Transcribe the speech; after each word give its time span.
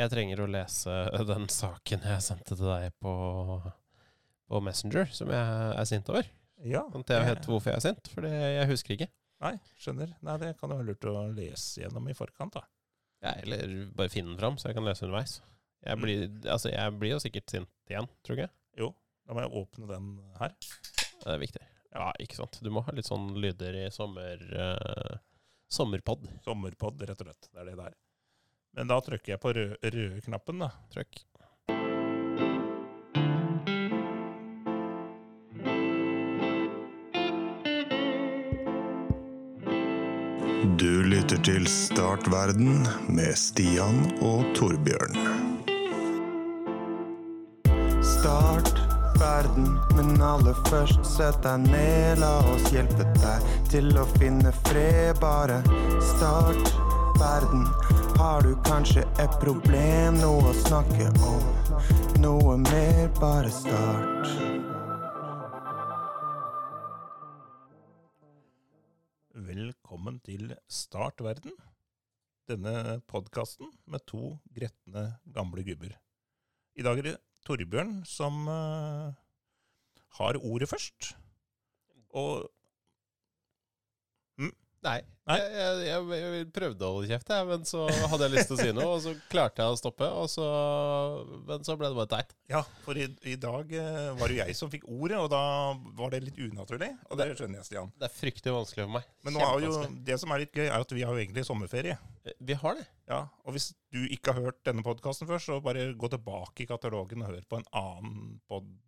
Jeg 0.00 0.10
trenger 0.12 0.40
å 0.44 0.48
lese 0.50 0.94
den 1.30 1.46
saken 1.52 2.04
jeg 2.08 2.24
sendte 2.24 2.56
til 2.56 2.66
deg 2.70 2.92
på, 3.02 3.12
på 4.50 4.60
Messenger, 4.64 5.10
som 5.14 5.30
jeg 5.32 5.72
er 5.76 5.88
sint 5.88 6.08
over. 6.12 6.28
Ja. 6.64 6.82
Kan 6.92 7.04
jeg 7.08 7.26
vet 7.30 7.46
hvorfor 7.48 7.72
jeg 7.72 7.80
er 7.80 7.84
sint, 7.86 8.10
for 8.12 8.26
jeg 8.28 8.68
husker 8.70 8.96
ikke. 8.96 9.10
Nei, 9.40 9.54
skjønner. 9.80 10.10
Nei, 10.26 10.34
Det 10.42 10.50
kan 10.60 10.72
jo 10.72 10.76
være 10.80 10.88
lurt 10.90 11.06
å 11.08 11.14
lese 11.32 11.80
gjennom 11.84 12.08
i 12.12 12.16
forkant, 12.16 12.58
da. 12.58 12.64
Ja, 13.24 13.34
eller 13.44 13.72
bare 13.96 14.12
finne 14.12 14.32
den 14.34 14.40
fram, 14.40 14.56
så 14.60 14.68
jeg 14.68 14.76
kan 14.76 14.84
lese 14.88 15.04
underveis. 15.06 15.38
Jeg 15.84 15.96
Mm. 15.96 16.02
blir, 16.04 16.24
altså, 16.52 16.68
jeg 16.72 16.98
blir 17.00 17.14
jo 17.14 17.20
sikkert 17.24 17.50
sint 17.54 17.70
igjen, 17.88 18.08
tror 18.24 18.36
jeg. 18.42 18.50
Jo, 18.76 18.90
da 19.26 19.32
må 19.36 19.40
jeg 19.46 19.52
åpne 19.62 19.88
den 19.88 20.10
her. 20.40 20.52
Det 21.24 21.32
er 21.32 21.40
viktig. 21.40 21.62
Ja, 21.94 22.10
ikke 22.20 22.36
sant. 22.36 22.58
Du 22.62 22.68
må 22.70 22.82
ha 22.84 22.92
litt 22.92 23.08
sånn 23.08 23.32
lyder 23.40 23.76
i 23.86 23.88
sommer... 23.90 24.44
Uh, 24.52 25.16
sommerpod. 25.72 26.28
Sommerpod, 26.44 27.00
rett 27.08 27.20
og 27.22 27.28
slett. 27.30 27.48
Det 27.52 27.60
er 27.62 27.68
det 27.70 27.76
der. 27.80 27.96
Men 28.76 28.90
da 28.90 29.00
trykker 29.02 29.34
jeg 29.34 29.42
på 29.42 29.52
rød, 29.56 29.74
røde 29.82 30.22
knappen, 30.24 30.62
da. 30.62 30.70
Trykk. 30.94 31.24
Du 40.80 41.02
lytter 41.02 41.40
til 41.44 41.66
Startverden 41.68 42.86
med 43.08 43.34
Stian 43.36 43.98
og 44.24 44.44
Torbjørn. 44.56 45.16
Start 48.04 48.72
verden, 49.20 49.66
men 49.96 50.22
aller 50.24 50.56
først 50.68 51.04
sett 51.16 51.40
deg 51.44 51.66
ned. 51.66 52.20
La 52.22 52.38
oss 52.52 52.70
hjelpe 52.72 53.08
deg 53.18 53.50
til 53.72 53.92
å 53.96 54.06
finne 54.18 54.52
fred. 54.64 55.16
Bare 55.20 55.60
start 56.14 56.89
verden. 57.20 57.66
Har 58.16 58.40
du 58.42 58.54
kanskje 58.64 59.02
et 59.20 59.34
problem, 59.42 60.16
noe 60.22 60.50
å 60.50 60.56
snakke 60.56 61.10
om? 61.28 61.42
Noe 62.22 62.54
mer, 62.62 63.08
bare 63.18 63.50
start. 63.52 64.30
Velkommen 69.50 70.20
til 70.24 70.54
Start 70.64 71.20
verden. 71.24 71.52
Denne 72.48 73.00
podkasten 73.10 73.68
med 73.84 74.06
to 74.08 74.38
gretne 74.56 75.04
gamle 75.34 75.64
gubber. 75.66 75.92
I 76.80 76.86
dag 76.86 77.02
er 77.02 77.10
det 77.10 77.18
Torbjørn 77.44 78.00
som 78.08 78.48
eh, 78.48 79.12
har 80.16 80.40
ordet 80.40 80.70
først. 80.72 81.12
Og 82.16 82.48
Nei. 84.80 85.00
Nei. 85.28 85.36
Jeg, 85.36 85.72
jeg, 85.84 86.04
jeg, 86.16 86.46
prøvde 86.56 86.86
å 86.86 86.94
holde 86.94 87.08
kjeft, 87.10 87.28
jeg, 87.30 87.46
men 87.50 87.66
så 87.68 87.82
hadde 88.10 88.26
jeg 88.26 88.32
lyst 88.32 88.48
til 88.50 88.56
å 88.56 88.60
si 88.60 88.72
noe, 88.74 88.86
og 88.96 89.02
så 89.04 89.12
klarte 89.30 89.62
jeg 89.62 89.74
å 89.74 89.78
stoppe, 89.78 90.08
så, 90.32 90.46
men 91.46 91.66
så 91.66 91.76
ble 91.78 91.90
det 91.92 91.98
bare 91.98 92.10
teit. 92.14 92.32
ja, 92.50 92.62
for 92.86 92.98
i, 92.98 93.06
i 93.28 93.36
dag 93.40 93.74
eh, 93.76 94.08
var 94.18 94.32
det 94.32 94.38
jo 94.38 94.40
jeg 94.40 94.56
som 94.58 94.72
fikk 94.72 94.88
ordet, 94.88 95.20
og 95.20 95.28
da 95.32 95.42
var 96.00 96.14
det 96.14 96.22
litt 96.24 96.40
unaturlig. 96.40 96.90
Og 97.10 97.20
det 97.20 97.28
skjønner 97.36 97.60
jeg, 97.60 97.68
Stian. 97.68 97.92
Det 98.00 98.08
er 98.08 98.16
fryktelig 98.16 98.56
vanskelig 98.56 98.86
for 98.86 98.96
meg. 98.96 99.08
Men 99.26 99.36
nå 99.36 99.44
er 99.46 99.66
jo, 99.68 99.76
det 100.08 100.20
som 100.24 100.32
er 100.34 100.44
litt 100.46 100.56
gøy, 100.56 100.66
er 100.66 100.78
at 100.80 100.96
vi 100.96 101.04
har 101.04 101.14
jo 101.14 101.24
egentlig 101.26 101.46
sommerferie. 101.46 102.00
Vi 102.40 102.60
har 102.64 102.80
det. 102.80 102.88
Ja, 103.10 103.24
Og 103.44 103.56
hvis 103.56 103.72
du 103.92 104.00
ikke 104.08 104.32
har 104.32 104.50
hørt 104.50 104.64
denne 104.66 104.84
podkasten 104.86 105.28
før, 105.28 105.42
så 105.42 105.60
bare 105.64 105.90
gå 105.98 106.10
tilbake 106.12 106.64
i 106.64 106.70
katalogen 106.70 107.26
og 107.26 107.34
hør 107.34 107.44
på 107.50 107.60
en 107.60 107.68
annen 107.76 108.40
pod, 108.48 108.64
pod, 108.64 108.78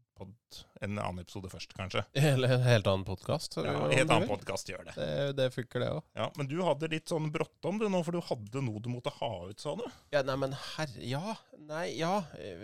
en 0.82 0.98
annen 0.98 1.22
episode 1.22 1.48
først, 1.52 1.72
kanskje. 1.78 2.02
Eller 2.32 2.56
en 2.56 2.64
helt 2.66 2.88
annen 2.90 3.04
podkast. 3.08 3.56
Ja, 3.56 3.72
en 3.86 3.94
helt 3.94 4.10
annen 4.12 4.28
podkast 4.28 4.68
gjør 4.68 4.84
det. 4.88 4.94
Det, 4.98 5.08
det 5.38 5.46
funker, 5.54 5.80
det 5.84 5.90
òg. 5.94 6.02
Ja, 6.18 6.26
Men 6.36 6.50
du 6.50 6.56
hadde 6.66 6.90
litt 6.92 7.08
sånn 7.12 7.30
bråttom 7.32 7.78
du 7.80 7.86
nå, 7.88 8.02
for 8.04 8.18
du 8.18 8.20
hadde 8.26 8.62
noe 8.66 8.82
du 8.82 8.90
måtte 8.92 9.12
ha 9.20 9.30
ut, 9.48 9.62
sa 9.62 9.74
du? 9.78 9.84
Ja, 10.14 10.24
nei, 10.26 10.36
men 10.44 10.56
herre 10.74 11.06
Ja. 11.14 11.36
Nei, 11.62 11.92
ja. 11.94 12.16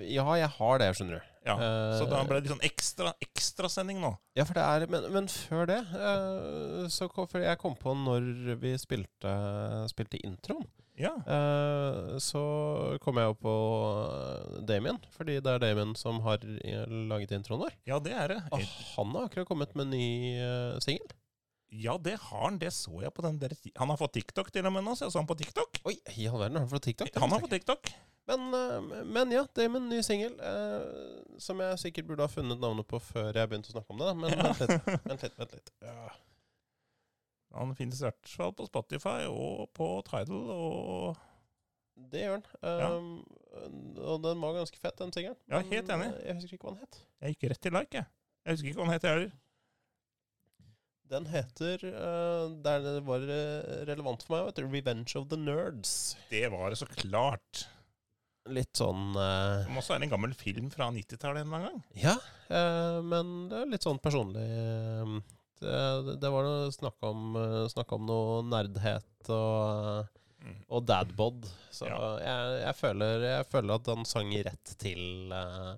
Ja, 0.02 0.24
jeg 0.40 0.48
har 0.56 0.80
det, 0.82 0.88
skjønner 0.98 1.20
du. 1.20 1.34
Ja, 1.46 1.54
Så 1.96 2.08
da 2.10 2.18
Eh, 2.18 2.26
ble 2.28 2.40
det 2.40 2.48
litt 2.48 2.52
sånn 2.56 2.64
ekstra 2.66 3.12
ekstrasending 3.24 4.00
nå. 4.02 4.10
Ja, 4.36 4.44
for 4.44 4.58
det 4.58 4.64
er 4.66 4.86
Men, 4.90 5.06
men 5.14 5.28
før 5.30 5.68
det, 5.70 5.78
eh, 5.94 6.88
så 6.92 7.06
kom, 7.12 7.28
jeg 7.38 7.60
kom 7.62 7.76
på 7.78 7.94
når 7.96 8.58
vi 8.60 8.74
spilte, 8.80 9.32
spilte 9.94 10.20
introen. 10.26 10.66
Ja, 10.98 11.12
Eh, 11.28 12.16
så 12.22 12.40
kom 13.04 13.18
jeg 13.20 13.28
jo 13.30 13.36
på 13.38 13.52
eh, 14.02 14.58
Damien, 14.66 14.98
fordi 15.14 15.38
det 15.44 15.52
er 15.54 15.62
Damien 15.62 15.94
som 15.98 16.18
har 16.24 16.42
eh, 16.42 16.84
laget 17.10 17.32
introen 17.36 17.62
vår. 17.66 17.76
ja 17.86 17.98
det 18.02 18.12
er 18.18 18.34
det. 18.34 18.40
Og 18.52 18.64
han 18.96 19.14
har 19.14 19.28
akkurat 19.28 19.48
kommet 19.48 19.74
med 19.78 19.86
en 19.86 19.94
ny 19.94 20.08
uh, 20.42 20.78
singel. 20.82 21.06
Ja, 21.70 21.98
det 22.00 22.16
har 22.22 22.44
han. 22.48 22.58
Det 22.58 22.70
så 22.72 23.02
jeg 23.02 23.12
på 23.12 23.22
den 23.26 23.38
der 23.38 23.52
Han 23.76 23.90
har 23.92 23.98
fått 24.00 24.14
TikTok 24.16 24.50
til 24.50 24.64
og 24.66 24.72
med 24.72 24.86
nå, 24.86 24.94
så 24.96 25.04
jeg 25.06 25.12
så 25.12 25.20
han 25.20 25.28
på 25.28 25.36
TikTok. 25.36 25.82
Oi, 25.84 25.98
i 26.16 26.26
all 26.26 26.38
verden, 26.40 26.56
har 26.56 26.64
han 26.64 26.70
fått 26.72 26.86
TikTok? 26.88 27.10
Han 27.20 27.30
har 27.34 27.42
fått 27.44 27.52
TikTok. 27.58 27.90
Men, 28.28 28.48
men 29.08 29.30
ja, 29.32 29.42
Damien, 29.56 29.86
ny 29.88 30.02
singel. 30.04 30.34
eh, 30.40 31.36
som 31.40 31.60
jeg 31.64 31.78
sikkert 31.80 32.08
burde 32.08 32.24
ha 32.26 32.32
funnet 32.32 32.60
navnet 32.60 32.88
på 32.88 32.98
før 33.00 33.30
jeg 33.36 33.48
begynte 33.48 33.70
å 33.70 33.76
snakke 33.76 33.94
om 33.94 34.00
det. 34.02 34.10
Men 34.16 34.32
Ja. 34.34 34.48
vent 34.52 34.60
litt. 34.64 34.88
Vent 35.12 35.22
litt, 35.28 35.38
vent 35.38 35.54
litt. 35.56 35.70
Ja. 35.84 36.08
Han 37.56 37.74
finnes 37.78 38.00
i 38.02 38.04
hvert 38.08 38.28
fall 38.28 38.52
på 38.52 38.66
Spotify 38.68 39.22
og 39.30 39.68
på 39.76 39.86
Tidal 40.06 40.50
og 40.52 41.16
Det 42.12 42.20
gjør 42.26 42.36
han. 42.36 42.46
Um, 42.62 43.96
Og 43.98 44.20
den 44.22 44.40
var 44.44 44.54
ganske 44.58 44.78
fett, 44.78 44.98
den 45.00 45.10
singelen. 45.12 45.38
Ja, 45.50 45.58
helt 45.66 45.88
enig. 45.90 46.10
eh, 46.12 46.26
Jeg 46.28 46.36
husker 46.38 46.54
ikke 46.58 46.68
hva 46.68 46.74
den 46.76 46.84
het. 46.84 46.98
Jeg 47.24 47.34
gikk 47.34 47.48
rett 47.50 47.62
til 47.64 47.72
like, 47.74 47.94
jeg. 48.02 48.06
Jeg 48.46 48.54
husker 48.54 48.68
ikke 48.70 48.78
hva 48.78 48.86
han 48.86 48.94
heter 48.98 49.14
heller. 49.14 49.32
Den 51.08 51.24
heter 51.32 51.82
uh, 51.88 52.50
Der 52.62 52.82
det 52.84 52.94
var 53.08 53.24
eh, 53.24 53.80
relevant 53.88 54.22
for 54.26 54.36
meg, 54.36 54.46
vet 54.50 54.60
du, 54.60 54.68
'Revenge 54.68 55.16
of 55.16 55.26
the 55.32 55.38
Nerds'. 55.40 55.94
Det 56.30 56.44
var 56.52 56.68
det 56.70 56.78
så 56.82 56.86
klart. 56.86 57.64
Litt 58.48 58.76
sånn 58.80 59.16
uh, 59.16 59.64
må 59.72 59.80
også 59.82 59.94
være 59.96 60.06
en 60.06 60.12
gammel 60.12 60.32
film 60.36 60.70
fra 60.72 60.86
90-tallet 60.92 61.42
en 61.42 61.48
eller 61.50 61.56
annen 61.58 61.72
gang. 61.72 61.82
Ja, 62.00 62.14
uh, 62.52 63.00
men 63.04 63.48
det 63.50 63.58
er 63.58 63.72
litt 63.74 63.84
sånn 63.84 63.98
personlig. 64.00 64.44
Eh, 65.62 65.98
Det, 66.06 66.14
det 66.22 66.30
var 66.34 66.46
noe 66.46 66.70
snakk 66.74 67.02
om, 67.08 67.36
eh, 67.36 67.66
snakk 67.72 67.92
om 67.98 68.06
noe 68.06 68.42
nerdhet 68.48 69.28
og, 69.34 70.06
Mm. 70.38 70.54
og 70.70 70.84
dadbod. 70.86 71.48
Så 71.74 71.88
Ja. 71.90 71.96
jeg, 72.22 72.60
jeg, 72.62 72.74
føler, 72.78 73.24
jeg 73.26 73.46
føler 73.50 73.74
at 73.74 73.86
han 73.90 74.04
sang 74.06 74.30
rett 74.46 74.70
til, 74.78 75.32
eh, 75.34 75.72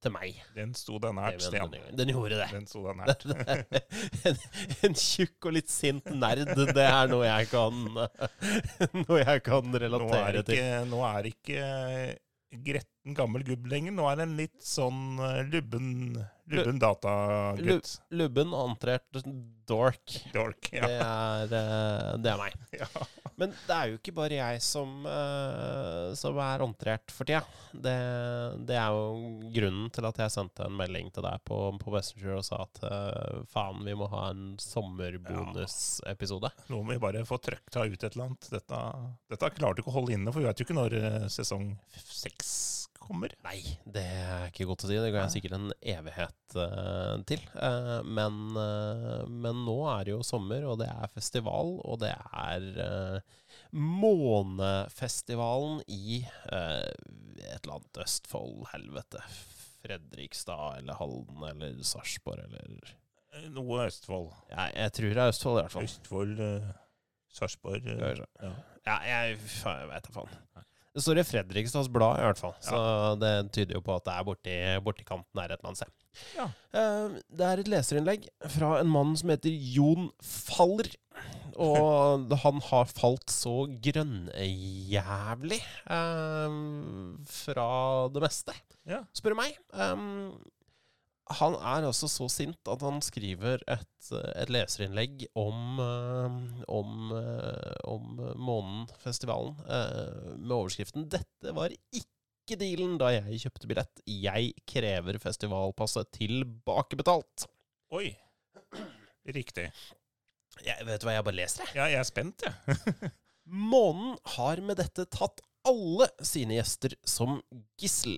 til 0.00 0.12
meg. 0.14 0.36
Den 0.54 0.70
sto 0.78 1.00
deg 1.02 1.16
nært, 1.18 1.42
Stian. 1.42 1.72
den, 1.98 2.12
gjorde 2.14 2.38
det. 2.38 2.46
Den 2.54 2.66
sto 2.70 2.84
deg 2.86 2.94
nært. 3.00 3.26
en, 4.24 4.38
en 4.86 4.94
tjukk 4.94 5.48
og 5.50 5.56
litt 5.58 5.68
sint 5.74 6.06
nerd, 6.14 6.44
det 6.54 6.76
er 6.86 7.10
noe 7.10 7.26
jeg 7.26 7.50
kan 7.50 7.74
Noe 9.02 9.18
jeg 9.24 9.42
kan 9.42 9.66
Nå 9.66 9.74
er 9.74 9.88
relatere 9.88 10.44
til. 10.46 10.54
ikke, 10.54 10.86
nå 10.94 11.02
er 11.10 11.30
ikke 11.32 11.66
gretten 12.70 13.18
gammel 13.18 13.42
gubb 13.50 13.66
lenger. 13.66 13.92
Nå 13.98 14.06
er 14.12 14.16
det 14.22 14.28
en 14.28 14.36
litt 14.38 14.62
sånn 14.64 15.18
lubben, 15.50 15.90
lubben 16.48 16.78
datagutt. 16.82 17.94
Lubben, 18.10 18.54
antrert 18.56 19.22
dork. 19.68 20.24
Dork. 20.32 20.70
Det, 20.72 20.80
er, 20.80 21.42
eh, 21.44 22.12
det 22.22 22.30
er 22.32 22.40
meg. 22.40 22.54
ja. 22.80 22.88
Men 23.38 23.52
det 23.54 23.74
er 23.74 23.90
jo 23.90 23.98
ikke 24.00 24.14
bare 24.16 24.38
jeg 24.38 24.62
som, 24.64 25.04
eh, 25.06 26.14
som 26.18 26.38
er 26.42 26.64
antrert 26.64 27.12
for 27.14 27.28
tida. 27.28 27.44
Det, 27.72 27.94
det 28.66 28.78
er 28.80 28.96
jo 28.96 29.50
grunnen 29.54 29.92
til 29.94 30.08
at 30.08 30.18
jeg 30.24 30.34
sendte 30.34 30.66
en 30.66 30.78
melding 30.78 31.12
til 31.14 31.26
deg 31.26 31.44
på, 31.46 31.60
på 31.82 31.94
Messenger 31.94 32.38
og 32.40 32.46
sa 32.48 32.62
at 32.64 32.82
eh, 32.88 33.44
faen, 33.52 33.84
vi 33.86 33.94
må 33.98 34.08
ha 34.14 34.30
en 34.32 34.56
sommerbonusepisode. 34.62 36.50
Nå 36.72 36.82
må 36.82 36.96
vi 36.96 37.04
bare 37.04 37.26
få 37.28 37.38
trøkta 37.42 37.86
ut 37.86 38.00
et 38.00 38.10
eller 38.10 38.30
annet. 38.30 38.50
Dette, 38.56 38.82
dette 39.30 39.54
klarte 39.58 39.78
du 39.78 39.84
ikke 39.84 39.94
å 39.94 39.98
holde 40.00 40.16
inne, 40.16 40.32
for 40.32 40.42
vi 40.42 40.48
vet 40.48 40.58
jo 40.58 40.66
ikke 40.66 40.80
når 40.80 40.98
sesong 41.32 41.70
seks 42.08 42.77
kommer. 43.08 43.32
Nei, 43.44 43.60
det 43.88 44.04
er 44.04 44.46
ikke 44.50 44.66
godt 44.68 44.84
å 44.84 44.88
si. 44.90 44.98
Det 45.00 45.10
går 45.10 45.22
jeg 45.22 45.34
sikkert 45.36 45.56
en 45.56 45.72
evighet 45.94 46.56
uh, 46.58 47.16
til. 47.28 47.42
Uh, 47.56 48.00
men, 48.06 48.32
uh, 48.56 49.22
men 49.28 49.56
nå 49.66 49.78
er 49.92 50.00
det 50.06 50.12
jo 50.14 50.22
sommer, 50.26 50.62
og 50.68 50.74
det 50.82 50.88
er 50.92 51.14
festival, 51.14 51.68
og 51.84 51.96
det 52.04 52.14
er 52.14 52.60
Månefestivalen 53.68 55.82
i 55.92 56.22
et 56.22 57.58
eller 57.58 57.74
annet 57.74 57.98
Østfold, 58.00 58.62
helvete. 58.72 59.20
Fredrikstad 59.82 60.78
eller 60.78 60.94
Halden 60.96 61.42
eller 61.50 61.82
Sarpsborg 61.84 62.40
eller 62.46 62.94
Noe 63.52 63.84
Østfold. 63.84 64.30
ja, 64.48 64.70
Jeg 64.72 64.92
tror 64.96 65.12
det 65.12 65.22
er 65.22 65.28
Østfold, 65.34 65.58
i 65.58 65.62
hvert 65.66 65.76
fall. 65.76 65.88
Østfold, 65.90 66.34
Sarpsborg 67.38 67.84
ja. 67.92 68.52
Ja, 68.88 68.94
jeg, 69.04 69.36
jeg 69.36 69.88
vet 69.90 70.06
da 70.06 70.12
faen. 70.14 70.30
Det 70.98 71.04
står 71.04 71.20
i 71.22 71.26
Fredrikstads 71.28 71.88
Blad, 71.94 72.18
i 72.18 72.26
hvert 72.26 72.40
fall. 72.42 72.54
Så 72.64 72.78
det 73.22 73.32
tyder 73.54 73.76
jo 73.78 73.82
på 73.86 73.94
at 73.94 74.06
det 74.08 74.14
er 74.18 74.24
borti, 74.26 74.54
borti 74.82 75.04
kanten 75.06 75.38
her 75.38 75.52
et 75.54 75.60
eller 75.60 75.70
annet 75.70 75.82
sted. 75.84 75.92
Ja. 76.34 76.46
Eh, 76.74 77.18
det 77.38 77.46
er 77.46 77.62
et 77.62 77.70
leserinnlegg 77.70 78.24
fra 78.56 78.72
en 78.80 78.90
mann 78.90 79.12
som 79.20 79.30
heter 79.30 79.54
Jon 79.76 80.08
Faller. 80.26 80.90
Og 81.58 82.30
han 82.44 82.60
har 82.68 82.90
falt 82.90 83.30
så 83.34 83.54
grønnjævlig 83.86 85.60
eh, 85.62 86.58
fra 87.38 87.68
det 88.14 88.22
meste, 88.26 88.54
Ja. 88.88 89.02
spør 89.14 89.34
du 89.36 89.40
meg. 89.44 89.58
Um, 89.74 90.38
Han 91.36 91.56
er 91.56 91.84
altså 91.84 92.08
så 92.08 92.26
sint 92.32 92.70
at 92.72 92.82
han 92.84 93.02
skriver 93.04 93.60
et, 93.68 94.10
et 94.40 94.52
leserinnlegg 94.52 95.26
om, 95.36 95.80
eh, 95.84 96.36
om, 96.72 97.10
eh, 97.18 97.74
om 97.84 98.22
Månen-festivalen 98.40 99.58
eh, 99.68 100.30
med 100.38 100.54
overskriften 100.56 101.08
'Dette 101.12 101.52
var 101.56 101.74
ikke 101.92 102.56
dealen 102.60 102.96
da 103.00 103.10
jeg 103.12 103.42
kjøpte 103.44 103.68
billett. 103.68 104.02
Jeg 104.08 104.54
krever 104.68 105.20
festivalpasset 105.20 106.08
tilbakebetalt'. 106.16 107.48
Oi. 107.92 108.08
Riktig. 109.28 109.68
Jeg 110.64 110.86
vet 110.88 111.02
du 111.02 111.06
hva, 111.06 111.18
jeg 111.18 111.26
bare 111.28 111.38
leser, 111.38 111.66
jeg. 111.66 111.76
Ja, 111.76 111.90
jeg 111.92 112.00
er 112.00 112.08
spent, 112.08 112.46
jeg. 112.46 113.12
Månen 113.72 114.16
har 114.36 114.60
med 114.64 114.80
dette 114.80 115.04
tatt 115.12 115.44
alle 115.68 116.08
sine 116.24 116.56
gjester 116.56 116.96
som 117.04 117.36
gissel. 117.80 118.16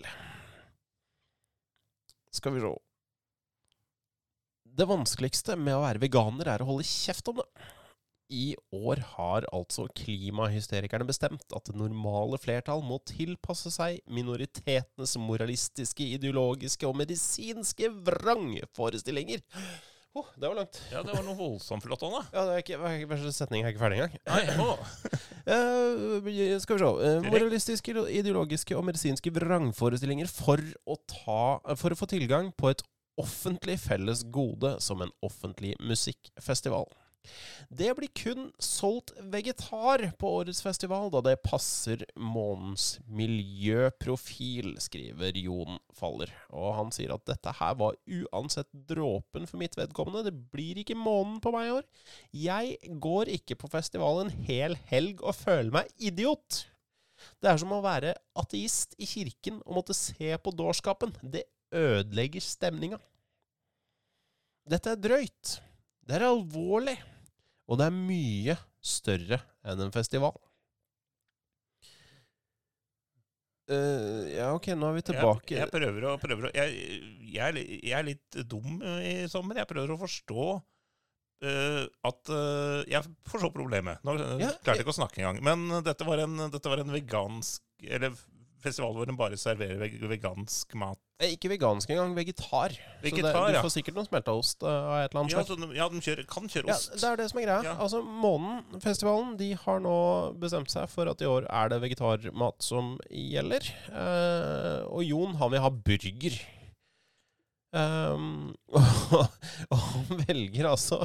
Skal 2.30 2.54
vi 2.54 2.62
se 2.62 2.70
Det 4.80 4.86
vanskeligste 4.88 5.58
med 5.60 5.74
å 5.76 5.82
være 5.82 6.00
veganer 6.00 6.48
er 6.48 6.62
å 6.64 6.70
holde 6.70 6.86
kjeft 6.88 7.26
om 7.28 7.42
det. 7.42 7.44
I 8.32 8.54
år 8.72 9.02
har 9.10 9.44
altså 9.52 9.84
klimahysterikerne 9.98 11.04
bestemt 11.04 11.52
at 11.52 11.68
det 11.68 11.76
normale 11.76 12.38
flertall 12.40 12.80
må 12.86 12.96
tilpasse 13.04 13.68
seg 13.74 13.98
minoritetenes 14.08 15.18
moralistiske, 15.20 16.06
ideologiske 16.16 16.88
og 16.88 16.96
medisinske 17.02 17.90
vrangforestillinger. 18.08 19.44
Oh, 20.16 20.26
det 20.40 20.48
var 20.48 20.56
langt. 20.62 20.80
Ja, 20.90 21.04
det 21.04 21.12
var 21.12 21.26
noe 21.28 21.36
voldsomt 21.38 21.84
flott, 21.84 22.00
Anna. 22.08 22.24
Ja, 22.32 22.46
det 22.48 22.54
er 22.54 22.64
ikke, 22.64 22.78
Verste 23.12 23.34
setning 23.36 23.66
er 23.66 23.74
ikke 23.74 23.84
ferdig 23.84 24.00
engang. 24.00 24.16
Nei, 24.32 24.56
å. 24.64 24.78
Eh, 25.50 26.58
skal 26.60 26.76
vi 26.76 26.82
se 26.82 26.88
Uh, 27.00 27.24
Moralistiske, 27.24 27.94
ideologiske 28.12 28.76
og 28.76 28.84
medisinske 28.86 29.32
vrangforestillinger 29.34 30.28
for 30.30 30.60
å, 30.84 30.98
ta, 31.10 31.74
for 31.80 31.94
å 31.94 31.98
få 31.98 32.06
tilgang 32.12 32.52
på 32.54 32.68
et 32.70 32.84
offentlig 33.20 33.78
felles 33.82 34.24
gode 34.32 34.76
som 34.84 35.02
en 35.02 35.14
offentlig 35.26 35.74
musikkfestival. 35.80 36.88
Det 37.68 37.90
blir 37.98 38.08
kun 38.16 38.46
solgt 38.62 39.12
vegetar 39.32 40.06
på 40.18 40.30
årets 40.40 40.62
festival, 40.64 41.10
da 41.12 41.20
det 41.24 41.36
passer 41.44 42.02
månens 42.16 42.94
miljøprofil, 43.06 44.72
skriver 44.80 45.36
Jon 45.38 45.78
Faller. 45.94 46.32
Og 46.48 46.72
han 46.78 46.94
sier 46.94 47.12
at 47.14 47.26
dette 47.28 47.54
her 47.60 47.76
var 47.78 47.98
uansett 48.08 48.70
dråpen 48.72 49.46
for 49.50 49.60
mitt 49.60 49.76
vedkommende. 49.78 50.30
Det 50.30 50.50
blir 50.54 50.80
ikke 50.80 50.98
månen 50.98 51.38
på 51.44 51.52
meg 51.54 51.68
i 51.68 51.76
år. 51.76 51.86
Jeg 52.32 52.96
går 53.04 53.30
ikke 53.36 53.58
på 53.60 53.70
festival 53.70 54.24
en 54.24 54.34
hel 54.48 54.78
helg 54.90 55.22
og 55.22 55.36
føler 55.38 55.80
meg 55.80 55.94
idiot. 56.00 56.64
Det 57.40 57.52
er 57.52 57.60
som 57.60 57.72
å 57.76 57.84
være 57.84 58.14
ateist 58.40 58.96
i 58.96 59.06
kirken 59.08 59.60
og 59.66 59.82
måtte 59.82 59.96
se 59.96 60.32
på 60.40 60.54
dårskapen. 60.56 61.12
Det 61.20 61.44
ødelegger 61.72 62.44
stemninga. 62.44 62.98
Dette 64.70 64.94
er 64.94 65.00
drøyt. 65.00 65.56
Det 66.06 66.18
er 66.18 66.28
alvorlig. 66.28 66.96
Og 67.70 67.78
det 67.78 67.86
er 67.86 67.94
mye 67.94 68.56
større 68.82 69.40
enn 69.66 69.84
en 69.86 69.94
festival. 69.94 70.34
Uh, 73.70 74.26
ja, 74.32 74.48
ok, 74.50 74.72
nå 74.74 74.88
er 74.88 74.96
vi 74.96 75.04
tilbake. 75.12 75.54
Jeg, 75.54 75.62
jeg 75.62 75.70
prøver 75.70 76.06
å, 76.10 76.16
prøver 76.18 76.48
å 76.48 76.50
jeg, 76.56 76.80
jeg, 77.30 77.62
jeg 77.86 77.94
er 77.94 78.06
litt 78.08 78.40
dum 78.50 78.80
i 78.82 79.28
sommer. 79.30 79.60
Jeg 79.62 79.70
prøver 79.70 79.94
å 79.94 80.00
forstå 80.00 80.46
uh, 81.46 81.84
at 82.10 82.32
uh, 82.34 82.80
Jeg 82.90 83.06
forstår 83.30 83.52
problemet. 83.54 84.02
Nå 84.06 84.16
eh, 84.18 84.42
Ja, 84.42 84.50
klarte 84.58 84.80
jeg 84.80 84.88
ikke 84.88 84.96
å 84.96 84.98
snakke 84.98 85.22
engang. 85.22 85.38
Men 85.46 85.84
dette 85.86 86.08
var 86.08 86.24
en, 86.24 86.48
dette 86.50 86.72
var 86.72 86.82
en 86.82 86.90
vegansk 86.94 87.62
Eller 87.86 88.16
festival 88.62 88.92
hvor 88.96 89.08
de 89.08 89.14
bare 89.18 89.38
serverer 89.40 89.78
veg, 89.80 89.96
vegansk 90.10 90.74
mat. 90.78 90.98
Eh, 91.20 91.34
Ikke 91.34 91.50
vegansk 91.52 91.90
engang, 91.92 92.14
vegetar. 92.16 92.72
Vegetar, 93.02 93.32
så 93.34 93.42
det, 93.46 93.54
ja. 93.54 93.60
du 93.60 93.66
får 93.66 93.74
sikkert 93.74 93.98
noe 93.98 94.06
smelteost 94.08 94.56
ost 94.60 94.64
av 94.64 94.94
et 95.02 95.10
eller 95.10 95.20
annet 95.20 95.34
Ja, 95.34 95.42
slag. 95.44 95.60
de- 95.60 95.76
ja, 95.76 95.88
de 95.92 96.00
kjører, 96.00 96.26
kan 96.30 96.48
kjøre 96.48 96.66
Ja, 96.70 96.74
ost. 96.78 96.92
det 96.96 97.04
er 97.10 97.16
det 97.16 97.30
som 97.30 97.40
er 97.40 97.44
greia. 97.44 97.62
Ja. 97.64 97.74
Altså, 97.76 98.00
Månen-festivalen 98.02 99.36
de 99.36 99.50
har 99.54 99.80
nå 99.80 99.96
bestemt 100.40 100.70
seg 100.70 100.88
for 100.88 101.08
at 101.10 101.20
i 101.20 101.28
år 101.28 101.46
er 101.50 101.68
det 101.68 101.80
vegetarmat 101.82 102.62
som 102.62 102.96
gjelder. 103.10 103.60
Eh, 103.90 104.86
og 104.88 105.04
Jon 105.04 105.34
han 105.36 105.50
vil 105.50 105.60
ha 105.60 105.70
burger. 105.70 106.40
Um, 107.72 108.56
og, 108.74 108.82
og 109.70 109.78
han 109.78 110.24
velger 110.26 110.66
altså 110.72 111.04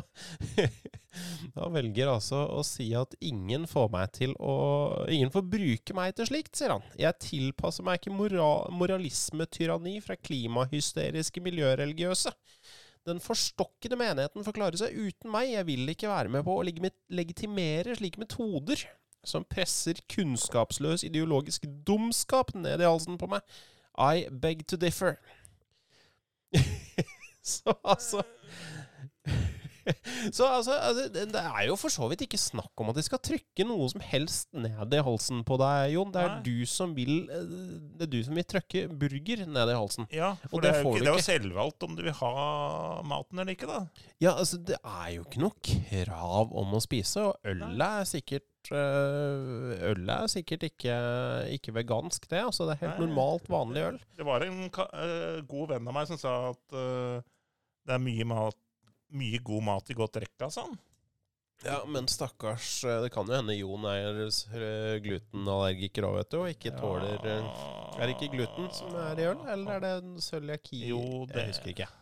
Han 1.56 1.76
velger 1.76 2.10
altså 2.12 2.42
å 2.52 2.64
si 2.66 2.90
at 2.98 3.16
ingen 3.24 3.68
får 3.70 3.92
meg 3.94 4.12
til 4.18 4.34
å 4.40 4.56
Ingen 5.12 5.32
får 5.34 5.46
bruke 5.50 5.96
meg 5.98 6.16
til 6.18 6.30
slikt, 6.30 6.56
sier 6.58 6.74
han. 6.76 6.86
Jeg 7.00 7.22
tilpasser 7.24 7.86
meg 7.86 8.00
ikke 8.00 8.16
moral, 8.16 8.68
moralismetyranni 8.76 10.00
fra 10.04 10.18
klimahysteriske 10.20 11.44
miljøreligiøse. 11.46 12.34
Den 13.06 13.22
forstokkede 13.22 13.98
menigheten 14.00 14.46
får 14.46 14.56
klare 14.58 14.80
seg 14.82 14.96
uten 14.98 15.32
meg. 15.34 15.52
Jeg 15.52 15.68
vil 15.68 15.94
ikke 15.94 16.10
være 16.10 16.32
med 16.34 16.46
på 16.48 16.56
å 16.58 16.66
legitimere 16.66 17.98
slike 18.00 18.22
metoder 18.24 18.82
som 19.26 19.46
presser 19.50 20.00
kunnskapsløs 20.12 21.06
ideologisk 21.06 21.66
dumskap 21.86 22.54
ned 22.58 22.82
i 22.82 22.90
halsen 22.90 23.20
på 23.22 23.30
meg. 23.30 23.46
I 23.96 24.26
beg 24.30 24.66
to 24.70 24.80
differ. 24.82 25.20
Så 27.46 27.76
altså 27.86 28.24
Så 30.36 30.48
altså, 30.50 30.74
altså 30.74 31.08
det, 31.14 31.42
er 31.42 31.68
jo 31.68 31.76
for 31.80 31.94
så 31.94 32.08
vidt 32.10 32.26
ikke 32.26 32.40
snakk 32.42 32.82
om 32.82 32.90
at 32.92 32.98
de 32.98 33.04
skal 33.06 33.22
trykke 33.24 33.68
noe 33.68 33.88
som 33.92 34.02
helst 34.04 34.50
ned 34.58 34.96
i 34.96 35.04
halsen 35.06 35.44
på 35.48 35.60
deg, 35.62 35.94
Jon. 35.94 36.14
Det 36.14 36.24
er 36.24 36.32
Nei. 36.34 36.40
du 36.48 36.66
som 36.70 36.96
vil 36.98 37.14
eh, 37.30 37.54
Det 38.00 38.08
er 38.08 38.12
du 38.16 38.20
som 38.26 38.40
vil 38.40 38.48
trykke 38.56 38.86
burger 38.90 39.46
ned 39.46 39.74
i 39.74 39.78
halsen. 39.78 40.10
Ja, 40.16 40.34
for 40.48 40.58
Og 40.58 40.66
det, 40.66 40.74
det 40.74 40.80
er 40.80 40.84
jo 40.84 40.96
ikke, 40.96 41.06
det 41.06 41.14
er 41.14 41.28
selvvalgt 41.28 41.88
om 41.88 41.96
du 41.98 42.04
vil 42.08 42.18
ha 42.22 42.34
maten 43.06 43.44
eller 43.44 43.54
ikke, 43.56 43.70
da. 43.70 44.10
Ja, 44.24 44.34
altså 44.34 44.60
det 44.62 44.80
er 44.82 45.08
jo 45.18 45.28
ikke 45.28 45.46
noe 45.46 45.56
krav 45.70 46.54
om 46.56 46.76
å 46.76 46.84
spise, 46.84 47.30
og 47.30 47.50
ølet 47.54 47.88
er 48.02 48.12
sikkert 48.16 48.50
Øl 48.74 49.76
Ølet 49.92 50.10
er 50.16 50.30
sikkert 50.32 50.64
ikke, 50.66 50.96
ikke 51.54 51.74
vegansk, 51.76 52.26
det. 52.32 52.42
Altså 52.42 52.66
det 52.66 52.76
er 52.76 52.88
helt 52.88 53.00
Nei. 53.00 53.08
normalt, 53.08 53.50
vanlig 53.52 53.84
øl. 53.92 54.00
Det 54.18 54.26
var 54.26 54.46
en 54.46 54.64
eh, 54.66 55.42
god 55.46 55.74
venn 55.74 55.90
av 55.92 55.98
meg 55.98 56.10
som 56.10 56.18
sa 56.18 56.34
at 56.50 56.78
uh, 56.78 57.22
det 57.86 57.94
er 57.94 58.02
mye, 58.02 58.26
mat, 58.26 58.58
mye 59.12 59.40
god 59.44 59.64
mat 59.64 59.90
i 59.90 59.94
godt 59.94 60.18
rekke, 60.18 60.44
altså. 60.44 60.66
Ja, 61.64 61.78
men 61.88 62.08
stakkars 62.12 62.84
øh, 62.84 62.98
Det 63.04 63.12
kan 63.14 63.28
jo 63.30 63.36
hende 63.38 63.54
Jon 63.56 63.86
er 63.88 64.18
øh, 64.54 65.02
glutenallergiker 65.04 66.04
òg, 66.04 66.18
vet 66.18 66.32
du, 66.32 66.42
og 66.42 66.50
ikke 66.52 66.74
tåler 66.78 67.16
øh, 67.26 67.46
Er 67.96 68.06
det 68.06 68.16
ikke 68.22 68.34
gluten 68.36 68.68
som 68.76 68.92
er 68.96 69.16
i 69.20 69.28
øl, 69.30 69.40
eller 69.54 69.72
er 69.72 69.80
det 69.80 69.94
en 70.04 70.18
cøliaki? 70.22 70.82
Jo, 70.90 71.26
Det 71.26 71.36
jeg 71.36 71.48
husker 71.54 71.68
ikke 71.72 71.86
jeg. 71.88 71.94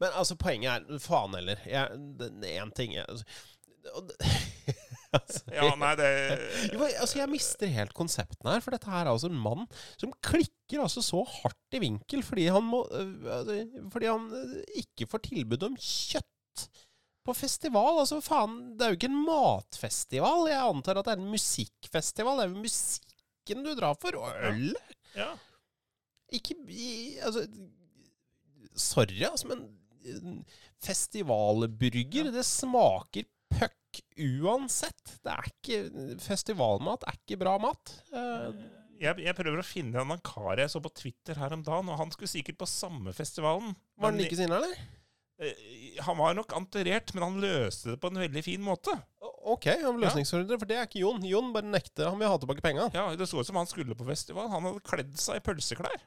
Men 0.00 0.08
altså, 0.14 0.36
poenget 0.36 0.70
er 0.70 0.98
Faen 1.02 1.34
heller. 1.34 1.56
Én 1.56 2.70
ting 2.76 2.94
er 2.96 3.04
altså, 3.08 3.24
og 3.94 4.02
det- 4.10 4.76
Ja, 5.54 5.70
nei, 5.80 5.94
det 5.96 6.08
Jo, 6.74 6.82
altså, 6.84 7.18
jeg 7.20 7.32
mister 7.32 7.70
helt 7.72 7.94
konseptene 7.96 8.56
her, 8.56 8.64
for 8.64 8.74
dette 8.74 8.90
her 8.92 9.06
er 9.06 9.12
altså 9.14 9.30
en 9.30 9.40
mann 9.40 9.64
som 9.96 10.12
klikker 10.24 10.82
altså 10.84 11.00
så 11.04 11.22
hardt 11.38 11.78
i 11.78 11.80
vinkel 11.80 12.20
fordi 12.26 12.48
han 12.52 12.66
må 12.66 12.82
øh, 12.92 13.14
altså, 13.38 13.56
Fordi 13.94 14.10
han 14.10 14.28
øh, 14.36 14.58
ikke 14.82 15.08
får 15.08 15.24
tilbud 15.30 15.64
om 15.70 15.78
kjøtt 15.80 16.68
på 17.28 17.34
festival. 17.36 18.00
Altså, 18.02 18.20
faen, 18.24 18.56
det 18.76 18.84
er 18.84 18.92
jo 18.92 18.98
ikke 18.98 19.10
en 19.12 19.24
matfestival. 19.26 20.46
Jeg 20.48 20.64
antar 20.64 21.00
at 21.00 21.08
det 21.08 21.14
er 21.14 21.20
en 21.22 21.32
musikkfestival. 21.34 22.40
Det 22.40 22.46
er 22.46 22.54
jo 22.54 22.62
musikken 22.64 23.66
du 23.66 23.74
drar 23.76 23.98
for, 24.00 24.16
og 24.16 24.48
øl. 24.48 24.72
Ja. 25.16 25.32
Ikke 26.32 26.56
Altså 27.24 27.46
Sorry, 28.78 29.22
altså, 29.26 29.48
men 29.48 29.64
eh, 30.06 30.58
festivalburger, 30.84 32.30
det 32.32 32.44
smaker 32.46 33.26
puck 33.50 33.77
uansett. 34.42 35.14
Det 35.24 35.32
er 35.34 35.48
ikke 35.50 36.18
Festivalmat 36.24 37.06
er 37.08 37.16
ikke 37.20 37.38
bra 37.40 37.56
mat. 37.62 37.94
Eh, 38.12 38.52
Jeg, 38.98 39.20
jeg 39.22 39.34
prøver 39.38 39.60
å 39.62 39.66
finne 39.66 40.02
en 40.02 40.20
kar 40.26 40.58
jeg 40.58 40.70
så 40.72 40.80
på 40.82 40.90
Twitter 40.90 41.38
her 41.38 41.52
om 41.54 41.62
dagen, 41.62 41.88
og 41.92 41.98
han 42.00 42.10
skulle 42.10 42.30
sikkert 42.32 42.58
på 42.58 42.66
samme 42.66 43.12
festivalen. 43.14 43.76
var 43.96 44.10
han 44.10 44.18
like 44.18 44.34
sinna, 44.34 44.56
eller? 44.58 44.74
eh, 45.38 46.00
Han 46.02 46.18
var 46.18 46.34
nok 46.34 46.50
anterert, 46.58 47.12
men 47.14 47.22
han 47.22 47.38
løste 47.40 47.92
det 47.94 48.00
på 48.02 48.10
en 48.10 48.18
veldig 48.24 48.42
fin 48.42 48.60
måte. 48.64 48.90
Ok, 49.48 49.64
løsningsorientert, 50.02 50.58
for 50.60 50.66
det 50.68 50.76
er 50.76 50.88
ikke 50.88 51.00
Jon. 51.04 51.22
Jon 51.24 51.52
bare 51.54 51.70
nekter. 51.70 52.10
Han 52.10 52.18
vil 52.18 52.28
ha 52.28 52.36
tilbake 52.42 52.60
penga. 52.64 52.90
Ja, 52.92 53.06
Det 53.16 53.28
så 53.30 53.38
ut 53.40 53.46
som 53.46 53.56
han 53.56 53.70
skulle 53.70 53.94
på 53.96 54.04
festival. 54.04 54.50
Han 54.50 54.66
hadde 54.66 54.82
kledd 54.84 55.14
seg 55.16 55.38
i 55.38 55.44
pølseklær. 55.46 56.02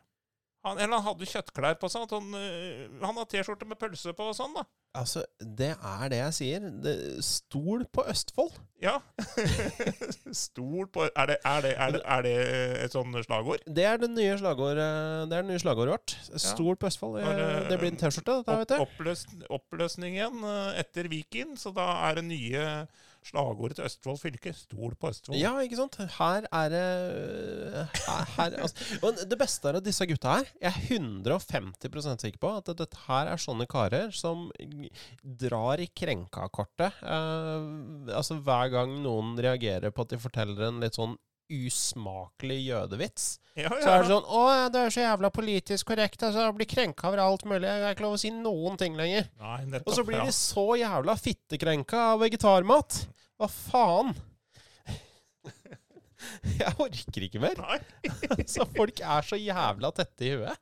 Han, 0.67 0.77
eller 0.77 0.99
han 0.99 1.07
hadde 1.07 1.25
kjøttklær 1.25 1.79
på 1.81 1.89
seg. 1.89 2.03
Sånn, 2.11 2.27
Han, 2.27 2.35
eh, 2.37 2.83
han 3.01 3.15
hadde 3.17 3.31
T-skjorte 3.31 3.65
med 3.65 3.79
pølse 3.81 4.13
på 4.13 4.27
og 4.29 4.35
sånn, 4.37 4.53
da. 4.53 4.67
Altså, 4.93 5.21
det 5.39 5.69
er 5.77 6.09
det 6.11 6.17
jeg 6.19 6.33
sier. 6.35 6.63
Det, 6.83 6.93
stol 7.23 7.85
på 7.95 8.03
Østfold. 8.11 8.51
Ja. 8.83 8.97
Stol 10.35 10.87
på 10.91 11.05
er 11.05 11.29
det, 11.29 11.37
er, 11.45 11.61
det, 11.61 11.71
er, 11.77 11.91
det, 11.95 12.01
er 12.05 12.21
det 12.25 12.33
et 12.85 12.95
sånt 12.95 13.15
slagord? 13.25 13.61
Det 13.67 13.85
er 13.87 13.99
det 14.01 14.09
nye 14.11 14.33
slagordet 14.41 14.87
Det 15.31 15.37
er 15.37 15.45
nye 15.47 15.61
slagordet 15.61 15.93
vårt. 15.95 16.15
Stol 16.41 16.75
på 16.81 16.89
Østfold. 16.89 17.19
Det- 17.21 17.29
Eh, 17.71 17.77
blir 17.79 17.91
en 17.91 17.99
T-skjorte, 18.01 18.35
dette, 18.41 18.57
vet 18.63 18.73
du. 18.73 18.75
oppløs, 18.83 19.23
oppløsningen 19.49 20.43
eh, 20.43 20.79
etter 20.81 21.07
Viken, 21.11 21.55
så 21.57 21.71
da 21.75 21.87
er 22.09 22.19
det 22.19 22.25
nye 22.27 22.65
slagordet 23.25 23.77
til 23.77 23.87
Østfold 23.87 24.19
fylke. 24.21 24.53
Stol 24.57 24.95
på 24.99 25.11
Østfold. 25.11 25.37
Ja, 25.39 25.53
ikke 25.63 25.77
sant? 25.79 25.97
Her 26.17 26.47
er 26.47 26.71
det 26.73 26.83
her, 28.05 28.31
her, 28.35 28.57
altså. 28.65 29.21
Det 29.29 29.39
beste 29.39 29.69
er 29.69 29.79
at 29.79 29.85
disse 29.85 30.07
gutta 30.09 30.37
her 30.39 30.49
Jeg 30.61 30.71
er 30.71 30.99
150% 30.99 32.25
sikker 32.25 32.41
på 32.41 32.53
at 32.59 32.71
dette 32.81 33.03
her 33.07 33.31
er 33.31 33.41
sånne 33.41 33.67
karer 33.69 34.13
som 34.15 34.49
drar 35.21 35.81
i 35.81 35.89
krenka-kortet. 35.93 37.01
Eh, 37.01 38.15
altså 38.17 38.39
Hver 38.41 38.73
gang 38.73 38.97
noen 39.05 39.35
reagerer 39.41 39.93
på 39.93 40.05
at 40.05 40.15
de 40.15 40.21
forteller 40.21 40.69
en 40.69 40.81
litt 40.83 40.97
sånn 40.97 41.17
usmakelig 41.51 42.59
jødevits, 42.69 43.37
Ja, 43.59 43.67
så 43.67 43.89
er 43.91 44.03
det 44.03 44.07
sånn 44.07 44.27
'Å, 44.31 44.71
det 44.71 44.79
er 44.79 44.93
så 44.95 45.01
jævla 45.03 45.29
politisk 45.35 45.89
korrekt. 45.89 46.21
Altså, 46.23 46.45
jeg 46.45 46.55
blir 46.55 46.69
krenka 46.71 47.07
over 47.09 47.19
alt 47.19 47.43
mulig. 47.43 47.67
Jeg 47.67 47.83
har 47.83 47.95
ikke 47.95 48.05
lov 48.05 48.15
å 48.15 48.19
si 48.21 48.31
noen 48.31 48.77
ting 48.79 48.95
lenger.' 48.95 49.27
Nei, 49.41 49.65
nettopp. 49.65 49.87
Og 49.87 49.97
så 49.97 50.05
blir 50.07 50.21
ja. 50.21 50.25
de 50.25 50.31
så 50.31 50.67
jævla 50.79 51.17
fittekrenka 51.19 51.97
av 52.13 52.23
vegetarmat. 52.23 53.07
Hva 53.37 53.49
faen? 53.51 54.15
Jeg 56.61 56.73
orker 56.77 57.25
ikke 57.25 57.41
mer. 57.41 57.59
Så 58.53 58.65
folk 58.75 58.99
er 59.01 59.25
så 59.25 59.39
jævla 59.39 59.89
tette 59.95 60.27
i 60.27 60.35
huet. 60.37 60.59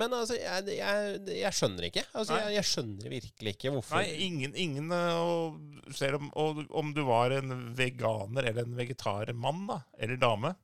Men 0.00 0.14
altså, 0.16 0.38
jeg, 0.38 0.76
jeg, 0.78 1.20
jeg 1.36 1.56
skjønner 1.56 1.86
ikke. 1.90 2.04
Altså, 2.16 2.38
jeg, 2.40 2.54
jeg 2.56 2.68
skjønner 2.70 3.12
virkelig 3.12 3.54
ikke 3.56 3.72
hvorfor 3.74 4.00
Nei, 4.00 4.14
ingen, 4.24 4.54
ingen 4.56 4.94
eh, 4.96 5.20
og 5.20 5.92
Selv 5.98 6.20
om, 6.20 6.30
og, 6.40 6.62
om 6.80 6.94
du 6.96 7.02
var 7.04 7.34
en 7.36 7.52
veganer 7.76 8.48
eller 8.48 8.64
en 8.64 8.78
vegetarmann, 8.78 9.66
da, 9.68 9.78
eller 10.00 10.20
dame, 10.22 10.54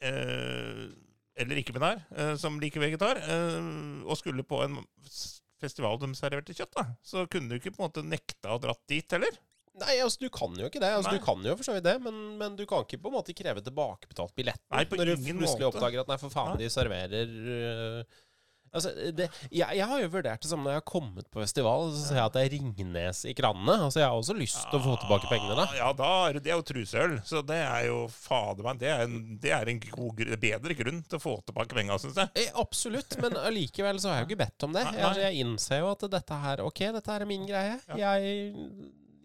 eh, 0.00 0.84
eller 1.44 1.60
ikke-binær, 1.60 2.04
eh, 2.14 2.34
som 2.40 2.56
liker 2.62 2.80
vegetar, 2.82 3.20
eh, 3.20 3.58
og 4.06 4.16
skulle 4.20 4.46
på 4.46 4.62
en 4.64 4.78
festival 5.60 5.98
de 6.00 6.12
serverte 6.16 6.56
kjøtt, 6.56 6.72
da, 6.76 6.86
så 7.04 7.26
kunne 7.30 7.50
du 7.50 7.58
ikke 7.58 7.74
på 7.74 7.82
en 7.82 7.88
måte 7.88 8.06
nekta 8.06 8.54
å 8.54 8.60
dratt 8.62 8.82
dit 8.90 9.16
heller. 9.16 9.36
Nei, 9.82 9.96
altså, 9.98 10.20
du 10.22 10.28
kan 10.30 10.54
jo 10.58 10.68
ikke 10.70 10.82
det. 10.82 10.92
Altså, 10.94 11.14
du 11.16 11.22
kan 11.22 11.40
jo 11.42 11.56
for 11.58 11.66
så 11.66 11.74
vidt 11.74 11.86
det, 11.88 11.96
men, 12.04 12.20
men 12.38 12.58
du 12.58 12.62
kan 12.70 12.84
ikke 12.86 13.00
på 13.02 13.10
en 13.10 13.16
måte 13.16 13.34
kreve 13.34 13.64
tilbakebetalt 13.64 14.34
billett 14.38 14.62
Nei, 14.70 14.84
når 14.86 15.10
du 15.10 15.16
plutselig 15.16 15.48
måte. 15.48 15.72
oppdager 15.72 16.04
at 16.04 16.12
nei, 16.12 16.20
for 16.20 16.34
faen, 16.34 16.54
de 16.60 16.70
serverer 16.70 17.34
uh, 17.48 18.22
Altså, 18.74 18.90
det, 19.14 19.28
jeg, 19.54 19.76
jeg 19.78 19.86
har 19.86 20.00
jo 20.02 20.08
vurdert 20.10 20.42
det 20.42 20.48
samme 20.50 20.66
når 20.66 20.74
jeg 20.74 20.80
har 20.80 20.88
kommet 20.88 21.28
på 21.30 21.38
festival. 21.38 21.92
Så 21.94 22.08
ser 22.08 22.18
jeg 22.18 22.26
at 22.26 22.34
det 22.34 22.42
er 22.42 22.52
Ringnes 22.56 23.20
i 23.30 23.34
kranene. 23.38 23.76
Altså, 23.86 24.00
jeg 24.00 24.08
har 24.10 24.18
også 24.18 24.34
lyst 24.34 24.64
til 24.66 24.80
å 24.80 24.82
få 24.82 24.96
tilbake 25.04 25.30
pengene, 25.30 25.54
da. 25.60 25.66
Ja, 25.78 25.92
da 25.94 26.08
er 26.24 26.34
det, 26.34 26.42
det 26.46 26.50
er 26.50 26.58
jo 26.58 26.66
trusøl. 26.72 27.14
Så 27.28 27.44
det 27.46 27.60
er 27.62 27.86
jo 27.86 28.00
fader 28.10 28.66
meg 28.66 28.82
Det 28.82 28.90
er 28.90 29.04
en, 29.06 29.20
det 29.38 29.54
er 29.54 29.70
en 29.70 29.80
god, 29.84 30.24
bedre 30.42 30.78
grunn 30.80 31.00
til 31.06 31.20
å 31.20 31.22
få 31.22 31.36
tilbake 31.46 31.78
penga, 31.78 32.00
syns 32.02 32.18
jeg. 32.18 32.32
Eh, 32.42 32.50
absolutt, 32.64 33.14
men 33.22 33.38
allikevel 33.44 34.02
så 34.02 34.10
har 34.10 34.20
jeg 34.20 34.26
jo 34.26 34.30
ikke 34.32 34.42
bedt 34.42 34.66
om 34.66 34.74
det. 34.74 34.84
Jeg, 34.90 35.06
altså, 35.06 35.24
jeg 35.28 35.46
innser 35.46 35.84
jo 35.84 35.94
at 35.94 36.04
dette 36.18 36.42
her 36.48 36.66
Ok, 36.66 36.84
dette 36.98 37.14
her 37.14 37.22
er 37.22 37.30
min 37.30 37.46
greie. 37.46 37.78
Jeg, 37.94 38.58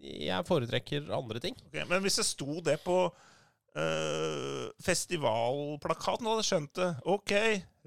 jeg 0.00 0.46
foretrekker 0.48 1.10
andre 1.12 1.40
ting. 1.42 1.56
Okay, 1.68 1.84
men 1.90 2.00
hvis 2.04 2.16
det 2.20 2.26
sto 2.28 2.60
det 2.64 2.78
på 2.84 2.96
øh, 3.76 4.68
festivalplakaten, 4.82 6.26
hadde 6.26 6.42
jeg 6.42 6.48
skjønt 6.50 6.74
det. 6.80 6.88
OK, 7.04 7.32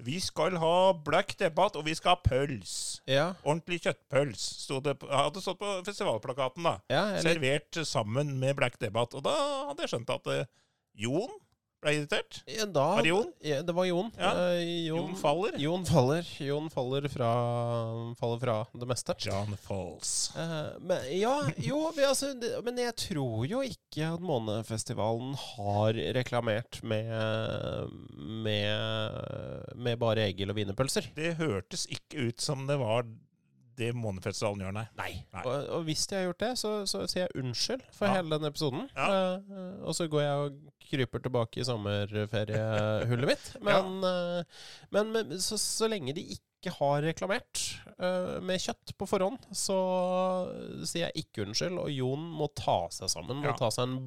vi 0.04 0.18
skal 0.22 0.56
ha 0.62 0.74
black 1.06 1.34
debatt, 1.40 1.76
og 1.78 1.86
vi 1.86 1.94
skal 1.98 2.14
ha 2.16 2.20
pøls. 2.24 2.74
Ja, 3.10 3.26
Ordentlig 3.44 3.80
kjøttpøls. 3.84 4.44
Sto 4.64 4.80
det 4.84 4.96
hadde 5.10 5.42
stått 5.44 5.60
på 5.62 5.74
festivalplakaten, 5.86 6.66
da. 6.66 6.76
ja 6.90 7.04
eller 7.18 7.34
Servert 7.34 7.80
sammen 7.86 8.36
med 8.42 8.56
black 8.58 8.78
debatt. 8.82 9.14
Og 9.14 9.24
da 9.26 9.34
hadde 9.70 9.86
jeg 9.86 9.94
skjønt 9.94 10.14
at 10.16 10.30
øh, 10.34 10.44
Jon 11.06 11.34
ble 11.84 11.94
irritert. 11.98 12.40
ja, 12.50 12.66
da, 12.66 12.86
Var 12.96 13.04
det 13.06 13.12
Jon? 13.12 13.30
Ja, 13.44 13.60
det 13.62 13.74
var 13.76 13.88
Jon. 13.88 14.10
Ja. 14.18 14.32
Uh, 14.34 14.62
Jon 14.88 15.14
faller. 15.20 15.58
Jon 15.60 15.84
faller. 15.88 16.30
Jon 16.42 16.70
faller 16.72 17.08
fra, 17.12 17.30
faller 18.20 18.40
fra 18.42 18.56
det 18.72 18.88
meste. 18.90 19.16
John 19.24 19.56
Falls. 19.64 20.32
Uh, 20.36 20.74
men 20.80 21.04
ja, 21.18 21.34
jo, 21.62 21.80
altså, 21.94 22.32
det, 22.40 22.54
men 22.66 22.80
jeg 22.82 22.96
tror 23.06 23.44
jo 23.48 23.62
ikke 23.66 24.08
at 24.14 24.24
Månefestivalen 24.24 25.34
har 25.38 25.98
reklamert 26.16 26.80
med, 26.82 27.12
med, 28.16 29.76
med 29.76 30.00
bare 30.00 30.28
egil 30.30 30.50
og 30.52 30.58
wienerpølser. 30.58 31.12
Det 31.16 31.36
hørtes 31.38 31.86
ikke 31.92 32.30
ut 32.30 32.42
som 32.42 32.66
det 32.68 32.80
var 32.80 33.06
det 33.78 33.90
Månefestivalen 33.98 34.62
gjør, 34.64 34.72
nei. 34.76 34.84
Nei. 34.98 35.10
Nei. 35.34 35.42
Og, 35.50 35.68
og 35.78 35.84
hvis 35.88 36.06
de 36.10 36.16
har 36.18 36.24
gjort 36.28 36.42
det, 36.44 36.52
så, 36.60 36.72
så 36.90 37.02
sier 37.10 37.24
jeg 37.26 37.42
unnskyld 37.42 37.82
for 37.96 38.06
Ja. 38.10 38.16
hele 38.20 38.38
den 38.38 38.48
episoden. 38.50 38.88
Ja. 38.96 39.08
Uh, 39.42 39.84
og 39.88 39.94
så 39.98 40.06
går 40.12 40.22
jeg 40.24 40.46
og 40.46 40.72
kryper 40.84 41.22
tilbake 41.24 41.60
i 41.62 41.64
sommerferiehullet 41.66 43.28
mitt. 43.30 43.46
Men, 43.66 44.02
eh, 44.04 44.66
men, 44.92 45.12
men 45.14 45.38
så, 45.40 45.56
så 45.60 45.88
lenge 45.90 46.12
de 46.16 46.22
ikke 46.36 46.72
har 46.78 47.02
reklamert 47.04 47.60
uh, 48.00 48.38
med 48.44 48.60
kjøtt 48.62 48.92
på 49.00 49.08
forhånd, 49.08 49.42
så 49.56 49.74
sier 50.86 51.08
jeg 51.08 51.24
ikke 51.24 51.44
unnskyld. 51.44 51.76
Og 51.82 51.90
Jon 51.92 52.22
må 52.38 52.48
ta 52.56 52.76
seg 52.94 53.10
sammen 53.12 53.42
Ja. 53.44 53.52
og 53.52 53.60
ta 53.60 53.68
seg 53.74 53.88
en 53.88 53.98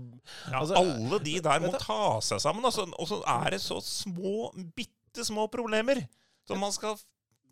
Ja, 0.51 0.61
Altså, 0.63 0.79
alle 0.79 1.19
de 1.25 1.35
der 1.49 1.65
må 1.65 1.73
ta 1.81 1.99
seg 2.25 2.41
sammen, 2.45 2.65
altså, 2.65 2.87
og 2.97 3.09
så 3.11 3.19
er 3.35 3.53
det 3.57 3.61
så 3.65 3.77
små, 3.83 4.49
bitte 4.77 5.25
små 5.27 5.47
problemer. 5.53 6.05
Som 6.47 6.61
man 6.63 6.71
skal 6.71 6.95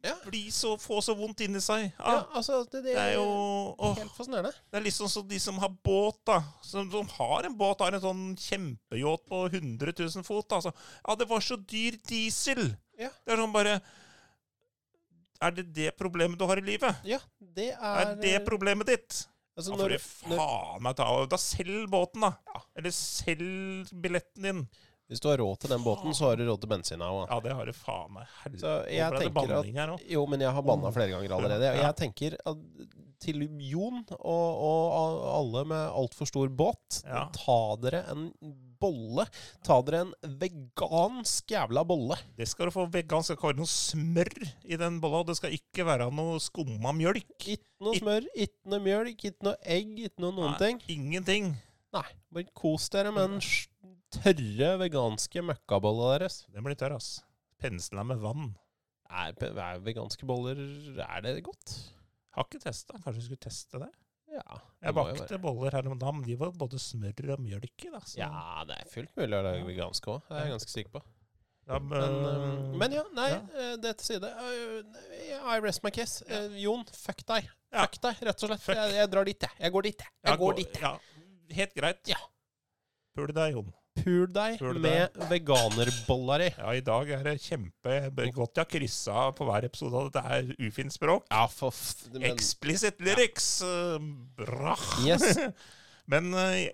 Ja. 0.05 0.13
bli 0.29 0.43
så, 0.53 0.75
få 0.79 1.00
så 1.01 1.15
vondt 1.17 1.41
inni 1.45 1.59
seg. 1.63 1.88
Ja, 1.97 2.13
Ja, 2.13 2.21
altså, 2.38 2.59
det, 2.69 2.83
det, 2.85 2.93
det 2.93 3.01
er 3.01 3.13
jo 3.17 3.25
åh, 3.25 3.95
helt 3.97 4.13
fascinerende. 4.15 4.53
Det 4.71 4.79
er 4.79 4.85
liksom 4.85 5.09
som 5.12 5.27
de 5.27 5.39
som 5.41 5.57
har 5.63 5.74
båt, 5.85 6.19
da. 6.29 6.39
Som, 6.63 6.88
som 6.93 7.09
har 7.17 7.47
en 7.50 7.57
båt, 7.57 7.81
har 7.81 7.97
en 7.97 8.03
sånn 8.05 8.24
kjempeyacht 8.38 9.25
på 9.31 9.43
100 9.50 9.93
000 10.00 10.25
fot. 10.27 10.57
Altså. 10.59 10.71
Ja, 11.01 11.15
det 11.19 11.27
var 11.29 11.41
så 11.43 11.57
dyr 11.57 11.97
diesel! 12.09 12.67
Ja. 13.01 13.09
Det 13.25 13.33
er 13.35 13.41
sånn 13.41 13.51
bare 13.55 13.79
Er 15.43 15.51
det 15.51 15.65
det 15.75 15.89
problemet 16.00 16.39
du 16.39 16.45
har 16.47 16.62
i 16.62 16.63
livet? 16.63 17.01
Ja, 17.03 17.17
det 17.39 17.74
er 17.75 18.01
Er 18.05 18.13
det 18.21 18.38
problemet 18.47 18.88
ditt? 18.88 19.25
altså, 19.57 19.71
Da 19.71 19.75
får 19.75 19.81
når, 19.83 19.95
du 19.97 20.38
faen 20.39 20.83
meg 20.85 20.95
ta 20.95 21.07
Da 21.31 21.39
selg 21.41 21.89
båten, 21.91 22.24
da. 22.24 22.31
Ja. 22.53 22.62
Eller 22.79 22.95
selg 22.95 23.91
billetten 24.03 24.47
din. 24.47 24.62
Hvis 25.07 25.19
du 25.21 25.27
har 25.29 25.38
råd 25.38 25.59
til 25.62 25.69
den 25.69 25.83
båten, 25.85 26.13
så 26.17 26.31
har 26.31 26.35
du 26.39 26.47
råd 26.47 26.62
til 26.63 26.69
bensina 26.71 27.05
òg. 27.13 27.27
Ja, 27.29 27.39
det 27.45 27.51
har 27.53 27.65
du 27.69 27.74
faen 27.77 28.13
meg. 28.15 28.25
Så 28.57 28.71
jeg 28.89 29.19
tenker 29.21 29.51
at. 29.59 30.05
Jo, 30.09 30.24
men 30.25 30.41
jeg 30.41 30.50
har 30.55 30.63
banna 30.65 30.89
flere 30.95 31.12
ganger 31.13 31.35
allerede. 31.38 31.67
Jeg, 31.69 31.81
Jeg 31.83 31.95
tenker 32.00 32.38
at 32.45 32.57
til 33.25 33.43
Jon 33.69 34.01
og, 34.17 34.47
og 34.65 35.19
alle 35.38 35.62
med 35.69 35.83
altfor 36.01 36.27
stor 36.29 36.50
båt, 36.50 37.03
Ja. 37.05 37.27
ta 37.33 37.75
dere 37.81 38.01
en 38.12 38.31
bolle. 38.81 39.27
Ta 39.65 39.77
dere 39.88 40.01
en 40.07 40.13
vegansk 40.41 41.53
jævla 41.53 41.85
bolle. 41.88 42.17
Det 42.38 42.47
skal 42.50 42.67
du 42.69 42.75
få 42.75 42.88
vegansk. 42.91 43.29
Det 43.29 43.38
skal 43.38 43.38
ikke 43.38 43.53
være 43.53 43.62
noe 43.62 43.71
smør 43.71 44.33
i 44.65 44.77
den 44.81 45.00
bolla. 45.01 45.21
og 45.24 45.27
Det 45.29 45.38
skal 45.38 45.55
ikke 45.55 45.85
være 45.88 46.09
noe 46.13 46.39
skumma 46.43 46.91
mjølk. 46.97 47.29
Ikke 47.45 47.62
noe 47.85 47.95
smør, 48.01 48.25
ikke 48.35 48.74
noe 48.74 48.83
mjølk, 48.89 49.24
ikke 49.31 49.47
noe 49.47 49.55
egg, 49.63 49.95
ikke 50.09 50.21
noe 50.25 50.35
noen 50.35 50.51
Nei, 50.53 50.59
ting. 50.65 50.81
Ingenting. 50.97 51.53
Nei, 51.95 52.07
bare 52.33 52.50
kos 52.57 52.89
dere 52.91 53.12
med 53.15 53.29
den 53.29 53.39
s- 53.41 53.67
tørre 54.13 54.71
veganske 54.81 55.41
møkkabolla 55.45 56.15
deres. 56.17 56.43
Den 56.53 56.63
blir 56.65 56.77
tørr, 56.79 56.95
ass. 56.97 57.24
Pensla 57.62 58.03
med 58.03 58.21
vann. 58.24 58.53
Er, 59.09 59.35
er 59.38 59.79
veganske 59.85 60.25
boller 60.27 60.57
Er 60.97 61.21
det 61.21 61.43
godt? 61.45 61.75
Har 62.35 62.47
ikke 62.47 62.59
testa. 62.63 62.97
Kanskje 63.03 63.21
vi 63.21 63.25
skulle 63.29 63.43
teste 63.45 63.79
det? 63.79 63.91
Ja. 64.35 64.41
det 64.57 64.88
Jeg 64.89 64.95
bakte 64.97 65.38
boller 65.39 65.71
her 65.77 65.88
om 65.88 66.00
dagen. 66.01 66.24
De 66.25 66.35
var 66.39 66.51
både 66.57 66.79
smør 66.81 67.29
og 67.38 67.43
mjølk 67.45 67.85
i. 67.85 67.91
da. 67.93 68.00
så- 68.00 68.17
Ja, 68.19 68.63
det 68.67 68.79
er 68.81 68.89
fullt 68.91 69.13
mulig 69.15 69.38
å 69.38 69.43
lage 69.45 69.65
veganske 69.67 70.12
òg. 70.12 70.21
Det 70.27 70.35
er 70.38 70.45
jeg 70.45 70.55
ganske 70.57 70.74
sikker 70.74 70.91
på. 70.97 71.03
Ja, 71.67 71.79
Men, 71.79 72.13
men, 72.21 72.77
men 72.77 72.91
ja, 72.93 73.03
nei, 73.17 73.29
ja. 73.31 73.38
eh, 73.57 73.75
det 73.81 73.95
til 73.97 74.05
side. 74.05 74.27
Eh, 74.29 75.55
I 75.55 75.59
rest 75.63 75.81
my 75.83 75.89
case. 75.89 76.21
Ja. 76.29 76.43
Jon, 76.62 76.83
fuck 76.93 77.24
deg. 77.25 77.47
Fuck 77.74 77.97
deg, 78.03 78.19
rett 78.27 78.43
og 78.43 78.50
slett. 78.51 78.67
Jeg, 78.75 78.93
jeg 79.00 79.09
drar 79.09 79.25
dit, 79.25 79.41
jeg. 79.47 79.51
Jeg 79.63 79.71
går 79.74 79.81
dit, 79.88 80.03
jeg. 80.05 80.12
Jeg 80.29 80.38
går 80.43 80.53
gå- 80.53 80.57
dit, 80.59 80.77
jeg. 80.81 81.55
Helt 81.57 81.74
greit. 81.74 82.03
Ja. 82.12 82.19
Pul 83.15 83.33
deg, 83.33 83.53
Jon. 83.55 83.74
Pul 84.05 84.27
deg 84.29 84.59
Pul 84.62 84.77
deg. 84.77 84.83
med 84.85 85.15
veganerboller 85.31 86.43
i. 86.45 86.50
Ja, 86.59 86.74
i 86.77 86.83
dag 86.85 87.09
er 87.17 87.24
det 87.25 87.39
kjempegodt 87.41 88.59
jeg 88.59 88.62
har 88.62 88.69
kryssa 88.69 89.24
på 89.33 89.47
hver 89.50 89.65
episode 89.65 89.97
av 89.97 90.12
dette 90.13 90.24
er 90.38 90.51
ufint 90.67 90.93
språk. 90.93 91.25
Ja, 91.33 91.47
for 91.50 91.74
f... 91.74 92.05
Men, 92.13 92.27
Explicit 92.29 93.01
lyrics. 93.01 93.50
eh, 93.65 93.97
Bra. 94.38 94.75
yes. 95.05 95.39
Men 96.12 96.29
eh, 96.38 96.67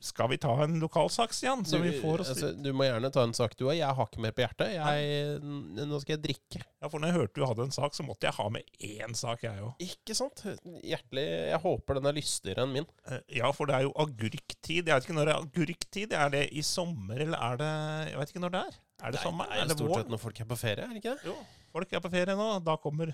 skal 0.00 0.30
vi 0.32 0.38
ta 0.40 0.52
en 0.64 0.78
lokalsak, 0.80 1.34
Stian? 1.36 1.60
Så 1.68 1.78
vi 1.82 1.90
får 2.00 2.22
oss 2.24 2.30
altså, 2.32 2.50
du 2.56 2.70
må 2.72 2.86
gjerne 2.86 3.10
ta 3.12 3.22
en 3.26 3.34
sak, 3.36 3.52
du 3.58 3.66
òg. 3.66 3.74
Jeg 3.76 3.96
har 3.98 4.08
ikke 4.08 4.22
mer 4.24 4.32
på 4.36 4.42
hjertet. 4.44 4.72
Jeg, 4.74 5.40
nå 5.84 6.00
skal 6.00 6.14
jeg 6.16 6.22
drikke. 6.24 6.62
Ja, 6.80 6.88
for 6.88 6.96
når 7.02 7.10
jeg 7.12 7.16
hørte 7.18 7.36
du 7.36 7.44
hadde 7.44 7.66
en 7.68 7.74
sak, 7.76 7.96
så 7.96 8.06
måtte 8.06 8.28
jeg 8.28 8.36
ha 8.38 8.46
med 8.54 8.70
én 8.88 9.16
sak, 9.18 9.44
jeg 9.44 9.60
òg. 9.66 9.84
Ikke 9.84 10.16
sant? 10.16 10.42
Hjertelig. 10.80 11.26
Jeg 11.52 11.60
håper 11.66 12.00
den 12.00 12.10
er 12.10 12.16
lystigere 12.16 12.64
enn 12.66 12.74
min. 12.78 12.88
Ja, 13.36 13.52
for 13.56 13.68
det 13.68 13.76
er 13.76 13.86
jo 13.88 13.94
agurktid. 14.00 14.82
Jeg 14.88 14.88
vet 14.94 15.08
ikke 15.08 15.18
når 15.20 15.28
det 15.30 15.34
er 15.36 15.44
agurktid. 15.44 16.16
Er 16.24 16.32
det 16.36 16.44
i 16.56 16.64
sommer, 16.64 17.20
eller 17.26 17.38
er 17.50 17.60
det 17.60 17.72
Jeg 18.10 18.20
vet 18.22 18.32
ikke 18.34 18.44
når 18.46 18.56
det 18.56 18.62
er. 18.70 18.78
Er 19.00 19.12
det 19.14 19.20
Nei, 19.20 19.24
sommer? 19.24 19.48
Det 19.50 19.56
er 19.56 19.62
Er 19.64 19.68
det 19.70 19.76
stort 19.78 19.90
vår? 19.90 20.00
sett 20.02 20.14
når 20.16 20.20
folk 20.24 20.40
er 20.40 20.48
på 20.50 20.56
ferie, 20.60 20.84
er 20.84 20.94
det 20.94 21.00
ikke 21.04 21.16
det? 21.16 21.28
Jo, 21.30 21.36
folk 21.72 21.92
er 21.96 22.02
på 22.04 22.10
ferie 22.12 22.36
nå. 22.40 22.48
Da 22.66 22.74
kommer 22.80 23.12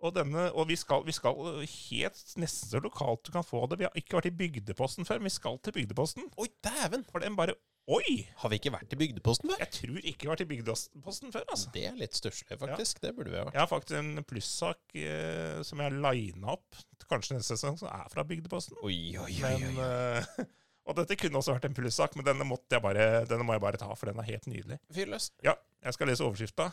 Og, 0.00 0.14
denne, 0.16 0.46
og 0.56 0.68
vi, 0.70 0.76
skal, 0.80 1.02
vi 1.04 1.12
skal 1.12 1.36
helt 1.60 2.20
nesten 2.40 2.70
så 2.72 2.80
lokalt 2.80 3.26
du 3.26 3.34
kan 3.34 3.44
få 3.44 3.66
det. 3.68 3.80
Vi 3.82 3.88
har 3.88 3.98
ikke 4.00 4.16
vært 4.16 4.30
i 4.30 4.36
Bygdeposten 4.38 5.08
før, 5.08 5.20
men 5.20 5.28
vi 5.28 5.34
skal 5.34 5.58
til 5.60 5.76
Bygdeposten. 5.76 6.30
Oi, 6.40 6.48
dæven! 6.64 7.04
For 7.10 7.22
den 7.24 7.36
bare 7.38 7.56
Oi! 7.90 8.20
Har 8.38 8.52
vi 8.52 8.58
ikke 8.60 8.70
vært 8.70 8.92
i 8.94 8.98
Bygdeposten 9.00 9.50
før? 9.50 9.58
Jeg 9.64 9.72
tror 9.74 9.96
ikke 9.98 10.22
vi 10.22 10.28
har 10.28 10.34
vært 10.36 10.44
i 10.44 10.48
Bygdeposten 10.52 11.32
før, 11.34 11.46
altså. 11.50 11.72
Det 11.74 11.82
er 11.88 11.96
litt 11.98 12.14
stusslig, 12.14 12.58
faktisk. 12.60 13.00
Det 13.02 13.10
burde 13.16 13.32
vi 13.32 13.38
ha 13.40 13.46
vært. 13.48 13.56
Jeg 13.56 13.62
har 13.64 13.70
faktisk 13.70 13.96
en 13.98 14.24
plussak 14.30 14.94
eh, 15.00 15.56
som 15.66 15.80
jeg 15.82 15.88
har 15.90 16.12
lina 16.14 16.54
opp. 16.54 16.78
kanskje 17.10 17.34
neste 17.38 17.56
sesong 17.56 17.80
som 17.80 17.90
er 17.90 18.06
fra 18.12 18.22
Bygdeposten. 18.28 18.78
Oi, 18.86 19.00
oi, 19.18 19.32
oi. 19.32 19.56
Men, 19.64 19.80
oi. 19.80 19.88
eh, 19.88 20.52
og 20.86 21.00
dette 21.00 21.18
kunne 21.18 21.40
også 21.40 21.56
vært 21.56 21.66
en 21.66 21.76
plussak, 21.80 22.14
men 22.14 22.28
denne, 22.28 22.46
måtte 22.46 22.78
jeg 22.78 22.84
bare, 22.84 23.08
denne 23.28 23.48
må 23.48 23.56
jeg 23.58 23.64
bare 23.66 23.80
ta, 23.80 23.90
for 23.98 24.12
den 24.12 24.22
er 24.22 24.28
helt 24.28 24.46
nydelig. 24.52 24.78
Fyrløs. 24.94 25.32
Ja, 25.46 25.56
jeg 25.82 25.98
skal 25.98 26.12
lese 26.12 26.28
overskrifta. 26.28 26.70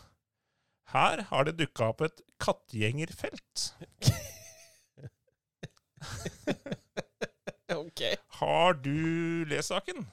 Her 0.94 1.22
har 1.30 1.48
det 1.50 1.58
dukka 1.60 1.90
opp 1.92 2.02
et 2.08 2.22
kattgjengerfelt. 2.44 3.66
ok. 7.76 8.02
Har 8.40 8.74
du 8.74 9.46
lest 9.50 9.70
saken? 9.74 10.06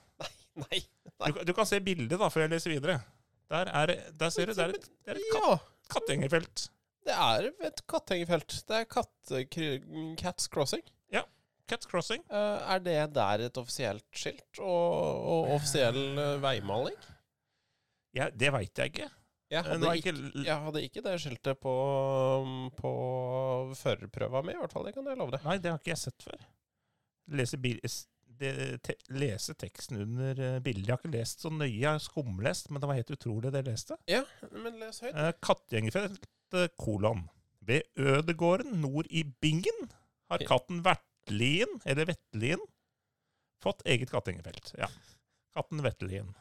Nei. 0.65 0.81
Du, 1.25 1.43
du 1.47 1.53
kan 1.57 1.67
se 1.69 1.79
bildet 1.85 2.19
da, 2.21 2.29
før 2.33 2.47
jeg 2.47 2.55
leser 2.57 2.75
videre. 2.75 2.99
Der, 3.53 3.69
er, 3.71 3.93
der 4.19 4.33
ser 4.35 4.49
du, 4.51 4.55
det 4.57 4.65
er 4.65 4.73
et, 4.75 4.89
det 5.05 5.15
er 5.15 5.21
et 5.21 5.37
Ja. 5.37 5.57
kattgjengerfelt. 5.93 6.69
Det 7.05 7.13
er 7.13 7.51
et 7.69 7.83
katthengefelt. 7.91 8.55
Det 8.69 8.77
er 8.81 8.85
katte, 8.89 9.43
Cats 10.17 10.49
Crossing. 10.49 10.83
Ja. 11.13 11.21
Cats 11.69 11.87
Crossing. 11.91 12.23
Eh, 12.33 12.63
er 12.75 12.79
det 12.81 12.97
der 13.15 13.45
et 13.47 13.59
offisielt 13.61 14.07
skilt 14.17 14.59
og, 14.59 15.21
og 15.35 15.53
offisiell 15.59 16.19
eh, 16.19 16.39
veimaling? 16.43 16.97
Ja, 18.17 18.31
det 18.33 18.51
veit 18.55 18.79
jeg 18.81 18.87
ikke. 18.95 19.11
Jeg 19.55 19.67
hadde, 19.69 19.93
ikke, 20.01 20.15
jeg 20.45 20.57
hadde 20.67 20.83
ikke 20.89 21.03
det 21.05 21.15
skiltet 21.23 21.61
på, 21.63 21.75
på 22.79 22.93
førerprøva 23.79 24.43
mi, 24.45 24.57
i 24.57 24.61
hvert 24.61 24.75
fall. 24.75 24.89
Det 24.89 24.95
kan 24.97 25.07
jeg 25.09 25.21
love 25.21 25.35
deg. 25.37 25.47
Nei, 25.47 25.57
det 25.63 25.73
har 25.73 25.81
ikke 25.81 25.95
jeg 25.95 26.03
sett 26.03 26.27
før. 26.27 26.45
Lese, 27.39 27.61
bil, 27.63 27.79
det, 28.41 28.53
te, 28.85 28.97
lese 29.15 29.55
teksten 29.59 30.01
under 30.05 30.43
eh, 30.43 30.59
bildet. 30.65 30.89
Jeg 30.89 30.95
har 30.97 31.03
ikke 31.03 31.15
lest 31.15 31.45
så 31.45 31.53
nøye, 31.53 31.73
jeg 31.73 31.89
har 31.89 32.03
skumlest, 32.03 32.71
men 32.71 32.83
det 32.83 32.91
var 32.91 32.99
helt 32.99 33.15
utrolig 33.15 33.53
det 33.55 33.63
jeg 33.63 33.71
leste. 33.71 33.99
Ja, 34.11 34.23
men 34.53 34.79
les 34.83 35.01
høyt. 35.05 35.15
Eh, 35.15 35.33
Kattegjengerfelt, 35.45 36.29
eh, 36.59 36.69
kolon. 36.81 37.27
Ved 37.65 37.87
Ødegården 37.97 38.77
nord 38.83 39.09
i 39.09 39.25
Bingen 39.41 39.89
har 40.29 40.43
katten 40.45 40.83
Vertlien, 40.85 41.79
eller 41.89 42.11
Vettlien, 42.11 42.61
fått 43.65 43.85
eget 43.89 44.13
kattgjengefelt. 44.13 44.75
Ja. 44.77 44.91
Katten 45.55 45.83
Vettlien. 45.85 46.35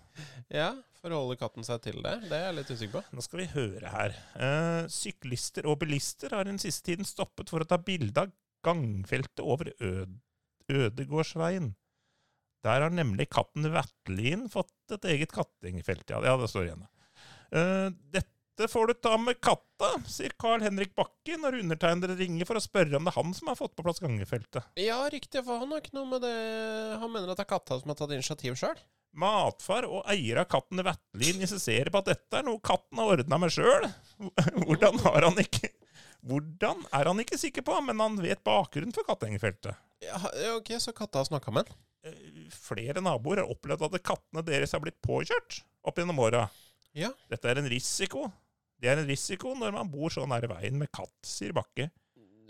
Ja, 0.53 0.73
Forholder 1.03 1.35
katten 1.35 1.65
seg 1.67 1.81
til 1.83 1.97
det? 1.99 2.13
Det 2.29 2.37
er 2.37 2.45
jeg 2.45 2.55
litt 2.61 2.69
usikker 2.71 2.93
på. 2.95 3.15
Nå 3.17 3.23
skal 3.25 3.41
vi 3.41 3.47
høre 3.51 3.89
her. 3.91 4.13
Eh, 4.39 4.85
syklister 4.87 5.65
og 5.67 5.81
bilister 5.81 6.31
har 6.31 6.47
den 6.47 6.61
siste 6.63 6.93
tiden 6.93 7.07
stoppet 7.07 7.51
for 7.51 7.59
å 7.59 7.67
ta 7.67 7.75
bilde 7.75 8.23
av 8.23 8.31
gangfeltet 8.63 9.43
over 9.43 9.73
Ød 9.83 10.13
Ødegårdsveien. 10.71 11.73
Der 12.63 12.85
har 12.85 12.93
nemlig 12.95 13.27
katten 13.35 13.67
Vertlin 13.73 14.45
fått 14.47 14.95
et 14.95 15.09
eget 15.11 15.35
kattingfelt. 15.35 16.07
Ja, 16.07 16.21
ja, 16.23 16.37
det 16.39 16.47
står 16.53 16.69
igjen. 16.69 16.87
Eh, 17.51 17.89
dette 18.15 18.69
får 18.71 18.93
du 18.93 18.95
ta 19.03 19.17
med 19.19 19.41
katta, 19.43 19.91
sier 20.07 20.31
Carl 20.39 20.63
Henrik 20.63 20.95
Bakke 20.95 21.35
når 21.41 21.59
undertegnede 21.65 22.15
ringer 22.15 22.47
for 22.47 22.55
å 22.55 22.63
spørre 22.63 22.95
om 22.95 23.03
det 23.03 23.11
er 23.11 23.19
han 23.19 23.35
som 23.35 23.51
har 23.51 23.59
fått 23.59 23.75
på 23.75 23.83
plass 23.83 23.99
gangefeltet. 23.99 24.71
Ja, 24.79 25.01
riktig, 25.11 25.43
for 25.43 25.59
han 25.59 25.75
har 25.75 25.83
ikke 25.83 25.97
noe 25.99 26.07
med 26.15 26.23
det 26.23 26.35
Han 27.03 27.11
mener 27.11 27.33
at 27.33 27.43
det 27.43 27.43
er 27.43 27.55
katta 27.57 27.81
som 27.81 27.91
har 27.91 27.99
tatt 27.99 28.15
initiativ 28.15 28.55
sjøl. 28.55 28.79
Matfar 29.13 29.85
og 29.85 30.07
eier 30.09 30.39
av 30.41 30.47
katten 30.49 30.81
Vertlin 30.85 31.41
insisterer 31.45 31.91
på 31.93 31.99
at 32.01 32.07
dette 32.09 32.39
er 32.39 32.45
noe 32.47 32.61
katten 32.65 32.97
har 32.97 33.13
ordna 33.19 33.37
med 33.43 33.53
sjøl. 33.53 33.85
Hvordan 34.65 34.97
Hvordan 36.23 36.85
er 36.95 37.09
han 37.09 37.19
ikke 37.21 37.37
sikker 37.39 37.65
på, 37.67 37.75
men 37.83 37.99
han 37.99 38.15
vet 38.23 38.41
bakgrunnen 38.47 38.93
for 38.95 39.03
kattengerfeltet. 39.07 39.75
Ja, 40.03 40.19
ok, 40.55 40.71
så 40.79 40.93
katta 40.95 41.19
har 41.21 41.27
snakka 41.27 41.51
med 41.51 41.67
han? 41.69 41.81
Eh, 42.07 42.47
Flere 42.53 43.03
naboer 43.03 43.41
har 43.43 43.51
opplevd 43.51 43.83
at 43.89 43.97
kattene 44.07 44.43
deres 44.47 44.71
har 44.75 44.81
blitt 44.83 44.99
påkjørt 45.03 45.61
opp 45.83 45.99
gjennom 45.99 46.21
åra. 46.23 46.45
Ja. 46.95 47.11
Dette 47.31 47.51
er 47.51 47.59
en 47.59 47.67
risiko. 47.71 48.29
Det 48.79 48.89
er 48.91 49.01
en 49.01 49.07
risiko 49.09 49.53
når 49.55 49.75
man 49.75 49.91
bor 49.91 50.11
så 50.15 50.23
nær 50.27 50.47
veien 50.51 50.79
med 50.79 50.91
katt, 50.95 51.13
sier 51.27 51.53
Bakke, 51.55 51.89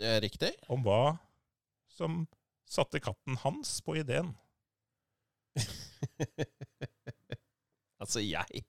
Det 0.00 0.06
er 0.16 0.22
Riktig. 0.22 0.52
om 0.70 0.82
hva 0.86 1.16
som 1.94 2.24
satte 2.66 2.98
katten 3.02 3.36
hans 3.44 3.76
på 3.86 3.94
ideen. 4.00 4.32
Altså, 8.04 8.20
jeg, 8.20 8.64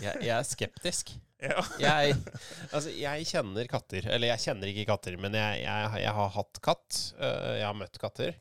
jeg 0.00 0.22
Jeg 0.24 0.32
er 0.34 0.46
skeptisk. 0.48 1.12
Ja, 1.42 1.58
Jeg, 1.82 2.14
altså, 2.70 2.90
jeg 2.94 3.24
kjenner 3.26 3.66
katter. 3.70 4.04
Eller 4.14 4.30
jeg 4.30 4.42
kjenner 4.44 4.70
ikke 4.70 4.84
katter, 4.92 5.16
men 5.18 5.34
jeg, 5.34 5.62
jeg, 5.64 5.88
jeg 6.04 6.12
har 6.14 6.28
hatt 6.36 6.60
katt. 6.62 6.98
Uh, 7.18 7.56
Jeg 7.58 7.64
har 7.66 7.74
møtt 7.74 7.98
katter. 7.98 8.36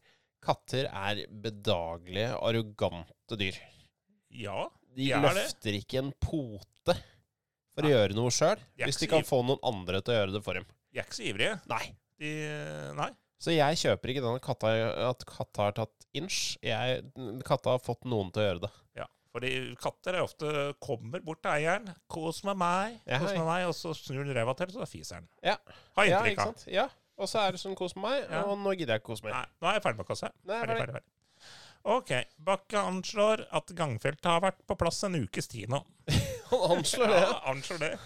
Katter 0.46 0.86
er 0.90 1.24
bedagelige, 1.44 2.36
arrogante 2.38 3.38
dyr. 3.42 3.58
ja 4.34 4.68
De 4.94 5.08
De 5.08 5.10
er 5.18 5.26
det. 5.26 5.34
løfter 5.40 5.78
ikke 5.80 6.02
en 6.04 6.12
pote 6.22 6.96
for 7.72 7.88
å 7.88 7.92
gjøre 7.94 8.18
noe 8.18 8.30
sjøl, 8.34 8.62
hvis 8.84 8.98
de 9.02 9.08
kan 9.10 9.26
få 9.26 9.42
noen 9.48 9.62
andre 9.66 10.02
til 10.04 10.14
å 10.14 10.18
gjøre 10.20 10.34
det 10.38 10.42
for 10.46 10.58
dem. 10.60 10.66
de 10.92 11.00
er 11.02 11.06
ikke 11.08 11.18
så 11.18 11.28
ivrige. 11.30 11.58
Nei. 11.72 11.84
De, 12.22 12.32
nei. 13.02 13.10
Så 13.42 13.54
jeg 13.56 13.80
kjøper 13.82 14.14
ikke 14.14 14.24
den 14.28 14.42
katta, 14.46 14.74
at 15.10 15.26
katta 15.30 15.70
har 15.70 15.78
tatt 15.78 16.01
inch. 16.18 16.58
Jeg, 16.66 17.04
katta 17.48 17.76
har 17.76 17.84
fått 17.84 18.06
noen 18.10 18.32
til 18.34 18.42
å 18.44 18.46
gjøre 18.50 18.64
det. 18.66 18.72
Ja, 19.02 19.06
fordi 19.32 19.52
katter 19.82 20.18
er 20.18 20.26
ofte 20.26 20.74
kommer 20.84 21.24
bort 21.24 21.42
til 21.44 21.52
eieren. 21.52 21.94
'Kos 22.10 22.44
med 22.44 22.58
meg', 22.60 23.00
Ja, 23.08 23.20
kos 23.20 23.32
med 23.38 23.46
meg, 23.48 23.68
og 23.68 23.76
så 23.78 23.94
snur 23.96 24.24
den 24.26 24.36
ræva 24.36 24.56
til, 24.58 24.74
så 24.74 24.88
fiser 24.88 25.22
den. 25.22 25.30
Ja. 25.44 25.56
Har 25.96 26.06
Ja, 26.06 26.20
inntrykk 26.20 26.32
ikke 26.38 26.48
av. 26.48 26.68
Ja. 26.68 26.88
Og 27.22 27.28
så 27.30 27.40
er 27.46 27.52
det 27.52 27.60
sånn 27.62 27.76
kos 27.78 27.96
med 27.96 28.04
meg, 28.04 28.30
Ja. 28.32 28.44
og 28.44 28.58
nå 28.58 28.72
gidder 28.76 28.96
jeg 28.96 29.02
ikke 29.02 29.12
kose 29.14 29.24
mer. 29.24 29.32
Nei, 29.34 29.46
nå 29.62 29.68
er 29.70 29.74
jeg 29.80 29.84
ferdig 29.84 29.98
med. 29.98 30.08
Nei, 30.10 30.16
Ferdig, 30.16 30.68
ferdig. 30.68 30.78
ferdig, 30.78 30.94
ferdig. 30.96 31.18
Ok, 31.84 32.12
Bakke 32.38 32.78
anslår 32.78 33.48
at 33.52 33.66
gangfeltet 33.74 34.26
har 34.26 34.42
vært 34.42 34.60
på 34.68 34.76
plass 34.78 35.04
en 35.04 35.16
ukes 35.16 35.48
tid 35.48 35.70
nå. 35.70 35.80
Han 36.52 36.78
anslår 36.78 37.08
det. 37.08 37.22
Ja, 37.22 37.40
anslår 37.50 37.80
det. 37.80 38.00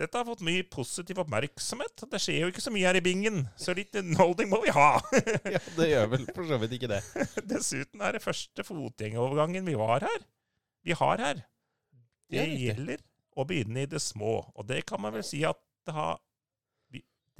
Dette 0.00 0.16
har 0.16 0.24
fått 0.24 0.40
mye 0.46 0.64
positiv 0.64 1.18
oppmerksomhet. 1.20 2.06
Det 2.08 2.20
skjer 2.22 2.46
jo 2.46 2.48
ikke 2.48 2.62
så 2.64 2.72
mye 2.72 2.88
her 2.88 2.96
i 2.96 3.02
bingen, 3.04 3.42
så 3.60 3.74
litt 3.76 3.92
underholdning 4.00 4.48
må 4.48 4.62
vi 4.64 4.72
ha. 4.72 4.94
Ja, 5.54 5.60
det 5.76 5.88
gjør 5.90 6.06
vel 6.14 6.24
for 6.30 6.48
så 6.48 6.56
vidt 6.62 6.76
ikke 6.78 6.88
det. 6.88 7.00
Dessuten 7.50 8.00
er 8.06 8.16
det 8.16 8.22
første 8.24 8.64
fotgjengerovergangen 8.64 9.68
vi 9.68 9.76
var 9.76 10.06
her. 10.08 10.24
Vi 10.88 10.96
har 10.96 11.20
her. 11.20 11.42
Det 12.32 12.46
gjelder 12.48 13.02
å 13.36 13.44
begynne 13.44 13.84
i 13.84 13.90
det 13.90 14.00
små, 14.00 14.38
og 14.54 14.68
det 14.70 14.86
kan 14.88 15.02
man 15.04 15.12
vel 15.18 15.26
si 15.26 15.42
at 15.48 15.60
det 15.88 15.96
har 15.96 16.18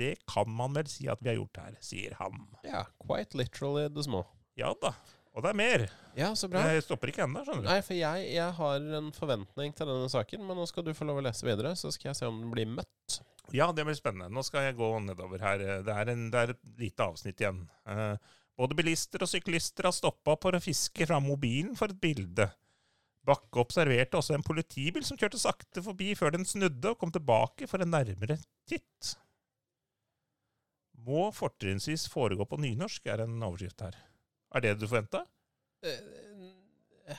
Det 0.01 0.15
kan 0.29 0.49
man 0.49 0.73
vel 0.73 0.87
si 0.89 1.09
at 1.13 1.21
vi 1.21 1.29
har 1.29 1.37
gjort 1.37 1.59
her, 1.61 1.75
sier 1.85 2.15
han. 2.17 2.45
Ja, 2.65 2.87
quite 3.05 3.37
literally 3.37 3.89
the 3.93 4.05
små. 4.05 4.23
Ja 4.57 4.75
da. 4.81 4.95
Og 5.31 5.45
det 5.45 5.53
er 5.53 5.59
mer. 5.59 5.85
Ja, 6.19 6.33
så 6.35 6.49
bra. 6.51 6.65
Jeg 6.75 6.83
stopper 6.83 7.13
ikke 7.13 7.23
ennå, 7.23 7.45
skjønner 7.47 7.63
du. 7.63 7.69
Nei, 7.71 7.81
for 7.87 7.95
jeg, 7.95 8.25
jeg 8.35 8.55
har 8.57 8.87
en 8.99 9.13
forventning 9.15 9.75
til 9.79 9.87
denne 9.87 10.09
saken, 10.11 10.43
men 10.47 10.59
nå 10.59 10.67
skal 10.67 10.87
du 10.87 10.91
få 10.97 11.07
lov 11.07 11.21
å 11.21 11.25
lese 11.25 11.47
videre, 11.47 11.77
så 11.79 11.93
skal 11.95 12.11
jeg 12.11 12.19
se 12.19 12.31
om 12.31 12.41
den 12.43 12.51
blir 12.55 12.67
møtt. 12.81 13.21
Ja, 13.55 13.71
det 13.75 13.85
blir 13.87 13.99
spennende. 13.99 14.31
Nå 14.35 14.43
skal 14.47 14.69
jeg 14.69 14.79
gå 14.79 14.89
nedover 15.05 15.43
her. 15.43 15.63
Det 15.87 15.95
er, 15.95 16.11
en, 16.13 16.27
det 16.35 16.43
er 16.43 16.53
et 16.55 16.75
lite 16.83 17.07
avsnitt 17.07 17.43
igjen. 17.43 17.63
Eh, 17.91 18.35
både 18.59 18.77
bilister 18.79 19.23
og 19.23 19.31
syklister 19.31 19.89
har 19.89 19.95
stoppa 19.95 20.37
for 20.43 20.59
å 20.59 20.63
fiske 20.63 21.07
fra 21.07 21.23
mobilen 21.23 21.79
for 21.79 21.95
et 21.95 22.03
bilde. 22.03 22.51
Bakke 23.27 23.63
observerte 23.63 24.19
også 24.19 24.35
en 24.37 24.47
politibil 24.47 25.05
som 25.07 25.19
kjørte 25.21 25.41
sakte 25.41 25.83
forbi 25.85 26.15
før 26.19 26.35
den 26.35 26.47
snudde 26.49 26.95
og 26.95 27.01
kom 27.01 27.15
tilbake 27.15 27.69
for 27.71 27.83
en 27.83 27.93
nærmere 27.95 28.39
titt. 28.71 29.15
Må 31.07 31.29
fortrinnsvis 31.33 32.07
foregå 32.13 32.47
på 32.49 32.59
nynorsk, 32.61 33.07
er 33.09 33.25
en 33.25 33.41
overskrift 33.41 33.87
her. 33.87 33.99
Er 34.51 34.65
det 34.65 34.75
det 34.75 34.83
du 34.83 34.91
forventa? 34.91 35.25
Eh, 35.87 36.01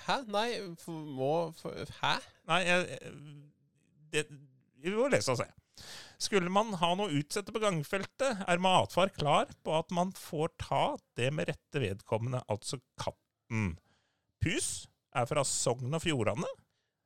Hæ? 0.06 0.22
Nei, 0.32 0.48
må 0.88 1.32
Hæ? 2.02 2.14
Nei, 2.48 2.62
jeg, 2.68 3.00
det, 4.14 4.26
vi 4.82 4.94
må 4.96 5.10
lese 5.12 5.34
og 5.34 5.42
se. 5.42 5.48
Skulle 6.22 6.52
man 6.54 6.76
ha 6.78 6.92
noe 6.96 7.10
å 7.10 7.18
utsette 7.18 7.54
på 7.54 7.62
gangfeltet, 7.64 8.44
er 8.46 8.62
matfar 8.62 9.10
klar 9.16 9.50
på 9.66 9.74
at 9.74 9.90
man 9.96 10.12
får 10.14 10.54
ta 10.62 10.84
det 11.18 11.32
med 11.34 11.50
rette 11.50 11.82
vedkommende, 11.82 12.44
altså 12.52 12.78
katten. 13.02 13.74
Pus 14.42 14.86
er 15.18 15.26
fra 15.30 15.44
Sogn 15.48 15.98
og 15.98 16.04
Fjordane, 16.04 16.48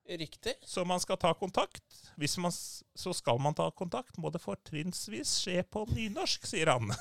Riktig. 0.05 0.53
så 0.61 0.85
man 0.85 0.99
skal 1.01 1.17
ta 1.17 1.33
kontakt. 1.33 1.83
Hvis 2.15 2.37
man, 2.37 2.51
så 2.95 3.13
skal 3.13 3.39
man 3.41 3.55
ta 3.57 3.71
kontakt, 3.73 4.17
må 4.21 4.29
det 4.29 4.41
fortrinnsvis 4.43 5.31
skje 5.41 5.63
på 5.65 5.81
nynorsk, 5.89 6.45
sier 6.45 6.69
han. 6.69 6.93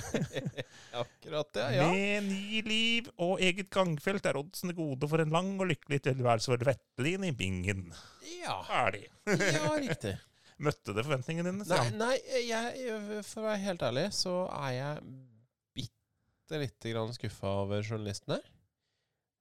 Akkurat 1.02 1.50
det, 1.52 1.66
ja. 1.76 1.88
Med 1.90 2.28
ny 2.28 2.62
liv 2.66 3.10
og 3.18 3.42
eget 3.42 3.70
gangfelt 3.74 4.26
er 4.26 4.38
oddsene 4.38 4.76
gode 4.78 5.10
for 5.10 5.22
en 5.22 5.34
lang 5.34 5.52
og 5.58 5.70
lykkelig 5.72 6.02
tilværelse 6.06 6.52
for 6.52 6.66
Vettelin 6.70 7.26
i 7.26 7.34
Bingen. 7.34 7.88
Ja, 8.40 8.60
Ferdig. 8.68 9.08
ja 9.26 9.74
riktig. 9.74 10.14
Møtte 10.64 10.92
det 10.94 11.04
forventningene 11.06 11.54
dine? 11.54 11.66
Nei, 11.66 11.90
nei 11.96 12.40
jeg, 12.44 13.20
for 13.24 13.42
å 13.42 13.48
være 13.48 13.62
helt 13.64 13.84
ærlig, 13.86 14.06
så 14.12 14.44
er 14.60 14.72
jeg 14.76 15.04
bitte 15.80 16.60
lite 16.60 16.92
grann 16.92 17.14
skuffa 17.16 17.54
over 17.64 17.82
journalisten 17.82 18.36
her. 18.36 18.48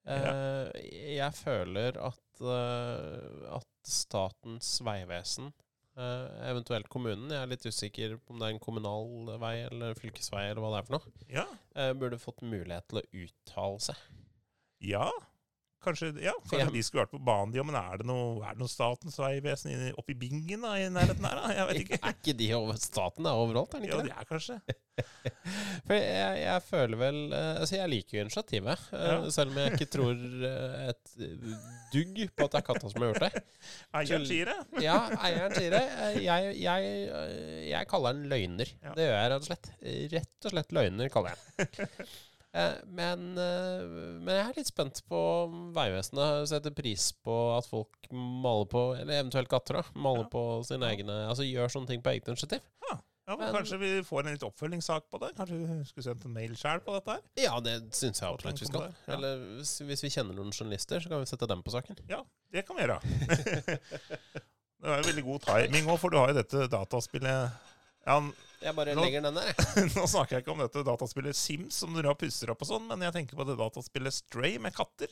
Ja. 0.09 0.31
jeg 0.73 1.33
føler 1.37 1.97
at, 2.01 2.15
eh, 2.15 2.28
at 2.47 3.67
Statens 3.89 4.79
vegvesen, 4.85 5.51
eh, 5.97 6.27
eventuelt 6.51 6.87
kommunen, 6.89 7.29
jeg 7.31 7.41
er 7.41 7.47
litt 7.47 7.65
usikker 7.65 8.17
på 8.21 8.33
om 8.35 8.39
det 8.39 8.47
er 8.49 8.53
en 8.53 8.59
kommunal 8.63 9.39
vei 9.41 9.55
eller 9.65 9.93
fylkesvei 9.97 10.45
eller 10.51 10.61
hva 10.61 10.71
det 10.75 10.79
er 10.83 10.87
for 10.87 10.97
noe, 10.99 11.25
Ja. 11.29 11.45
eh, 11.75 11.93
burde 11.93 12.19
fått 12.21 12.41
mulighet 12.41 12.87
til 12.87 13.01
å 13.01 13.07
uttale 13.25 13.79
seg. 13.79 13.95
ja. 14.81 15.09
Kanskje, 15.79 16.09
ja, 16.19 16.33
kanskje 16.49 16.73
de 16.73 16.81
skulle 16.83 17.05
vært 17.05 17.13
på 17.13 17.21
banen, 17.23 17.53
de 17.55 17.61
òg, 17.61 17.67
men 17.69 17.77
er 17.79 18.01
det 18.01 18.05
noe, 18.09 18.41
er 18.43 18.57
det 18.57 18.59
noe 18.59 18.67
Statens 18.71 19.15
vegvesen 19.21 19.93
oppi 20.01 20.11
bingen 20.19 20.65
da, 20.65 20.73
i 20.75 20.89
nærheten 20.91 21.23
her? 21.23 21.39
da? 21.39 21.53
Jeg 21.55 21.67
vet 21.69 21.79
ikke. 21.85 21.99
Er 22.09 22.17
ikke 22.17 22.33
de 22.41 22.49
over 22.57 22.79
staten 22.83 23.29
er 23.29 23.39
overalt, 23.39 23.73
er 23.77 23.85
de 23.85 23.87
Ja, 23.87 23.95
ikke 23.95 24.03
de 24.03 24.11
det? 24.11 24.17
er 24.19 24.27
kanskje 24.27 24.59
For 25.87 25.95
jeg, 25.95 26.39
jeg 26.43 26.63
føler 26.67 26.99
vel 26.99 27.19
eh, 27.31 27.59
Altså, 27.61 27.77
jeg 27.77 27.91
liker 27.93 28.17
jo 28.17 28.23
initiativet, 28.25 28.81
eh, 28.91 29.05
Ja. 29.07 29.29
selv 29.31 29.53
om 29.53 29.59
jeg 29.61 29.77
ikke 29.77 29.87
tror 29.95 30.11
eh, 30.49 30.89
et 30.91 31.13
dugg 31.93 32.19
på 32.35 32.49
at 32.49 32.57
det 32.57 32.59
er 32.59 32.65
katta 32.67 32.91
som 32.91 33.05
har 33.05 33.13
gjort 33.13 33.23
det. 33.29 33.43
Eieren 34.01 34.27
sier 34.29 34.51
det. 34.51 34.57
Ja, 34.83 34.97
eieren 35.29 35.55
sier 35.55 35.73
det. 35.77 35.83
Jeg, 36.25 36.51
jeg, 36.59 36.91
jeg 37.71 37.89
kaller 37.95 38.19
den 38.19 38.27
løgner. 38.35 38.73
Ja. 38.83 38.91
Det 38.99 39.07
gjør 39.07 39.15
jeg 39.15 39.31
rett 39.31 39.39
og 39.45 39.47
slett. 39.49 39.71
Rett 40.17 40.49
og 40.49 40.53
slett 40.57 40.75
løgner, 40.75 41.09
kaller 41.15 41.33
jeg 41.37 41.69
den. 41.71 42.11
Eh, 42.53 42.79
Men, 42.87 43.37
eh, 43.37 43.83
men 44.17 44.27
jeg 44.33 44.45
er 44.49 44.55
litt 44.57 44.67
spent 44.71 45.03
på 45.07 45.19
Vegvesenet 45.75 46.47
setter 46.49 46.73
pris 46.73 47.11
på 47.21 47.35
at 47.57 47.67
folk 47.69 48.07
maler 48.11 48.65
på, 48.71 48.81
eller 48.97 49.19
eventuelt 49.21 49.47
katter, 49.51 49.77
da, 49.83 49.83
maler 49.93 50.23
Ja. 50.25 50.29
på 50.33 50.43
sine 50.65 50.89
egne 50.89 51.27
Altså 51.29 51.45
gjør 51.45 51.69
sånne 51.69 51.87
ting 51.87 52.01
på 52.01 52.09
eget 52.09 52.27
initiativ. 52.27 52.61
Ja, 52.89 53.35
men, 53.37 53.45
Men- 53.45 53.53
Kanskje 53.61 53.77
vi 53.77 54.01
får 54.01 54.25
en 54.25 54.31
litt 54.33 54.41
oppfølgingssak 54.41 55.03
på 55.11 55.19
det? 55.21 55.35
Kanskje 55.37 55.59
vi 55.61 55.83
skulle 55.85 56.03
sendt 56.07 56.25
en 56.25 56.33
mail 56.33 56.55
sjøl 56.57 56.79
på 56.81 56.95
dette 56.97 57.11
her? 57.13 57.21
Ja, 57.37 57.59
det 57.59 57.75
syns 57.93 58.19
jeg 58.19 58.25
absolutt 58.33 58.59
vi 58.59 58.65
skal. 58.65 58.81
Ja. 59.07 59.13
Eller 59.13 59.37
hvis, 59.59 59.75
hvis 59.85 60.01
vi 60.01 60.09
kjenner 60.09 60.33
noen 60.33 60.49
journalister, 60.51 60.97
så 60.99 61.09
kan 61.09 61.19
vi 61.21 61.25
sette 61.29 61.45
dem 61.47 61.61
på 61.61 61.69
saken. 61.69 61.95
Ja, 62.09 62.23
det 62.51 62.65
kan 62.65 62.75
vi 62.75 62.87
gjøre. 62.87 62.97
det 64.81 64.89
er 64.89 65.03
veldig 65.05 65.23
god 65.27 65.41
timing 65.45 65.85
òg, 65.93 65.99
for 66.01 66.09
du 66.09 66.17
har 66.17 66.31
jo 66.33 66.39
dette 66.41 66.65
dataspillet 66.73 67.51
ja, 68.07 68.17
Jeg 68.61 68.75
bare 68.75 68.93
Nå- 68.97 69.03
legger 69.05 69.21
den 69.23 69.35
der. 69.39 69.53
Nå 69.95 70.03
snakker 70.09 70.37
jeg 70.37 70.43
ikke 70.43 70.51
om 70.55 70.59
dette 70.65 70.83
dataspillet 70.83 71.35
Sims, 71.37 71.77
som 71.79 71.93
dere 71.95 72.13
pusser 72.19 72.51
opp 72.51 72.61
og 72.65 72.67
sånn, 72.73 72.87
men 72.89 73.01
jeg 73.07 73.13
tenker 73.15 73.39
på 73.39 73.45
det 73.47 73.55
dataspillet 73.59 74.13
Stray 74.17 74.57
med 74.59 74.75
katter. 74.75 75.11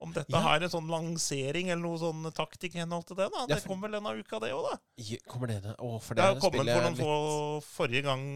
Om 0.00 0.12
dette 0.12 0.28
Ja. 0.32 0.40
har 0.44 0.60
en 0.60 0.68
sånn 0.72 0.88
lansering 0.92 1.70
eller 1.72 1.80
noe 1.82 1.96
sånn 2.00 2.24
taktikk 2.36 2.74
i 2.76 2.82
henhold 2.82 3.06
til 3.08 3.16
det, 3.16 3.30
da. 3.32 3.44
Ja, 3.44 3.46
Det 3.54 3.62
for- 3.62 3.68
kom 3.72 3.80
vel 3.86 3.92
denne 3.96 4.12
uka, 4.18 4.40
det 4.40 4.50
òg, 4.52 4.66
da. 4.70 4.78
Ja, 5.00 5.16
Kommer 5.28 5.48
det 5.48 5.62
Å, 5.78 5.90
for 6.02 6.14
Det 6.14 6.20
det 6.20 6.26
har 6.26 6.36
er 6.36 6.40
kommet 6.40 6.68
for 6.68 6.82
noen 6.82 6.96
litt 6.96 7.00
få 7.00 7.62
Forrige 7.64 8.02
gang 8.04 8.26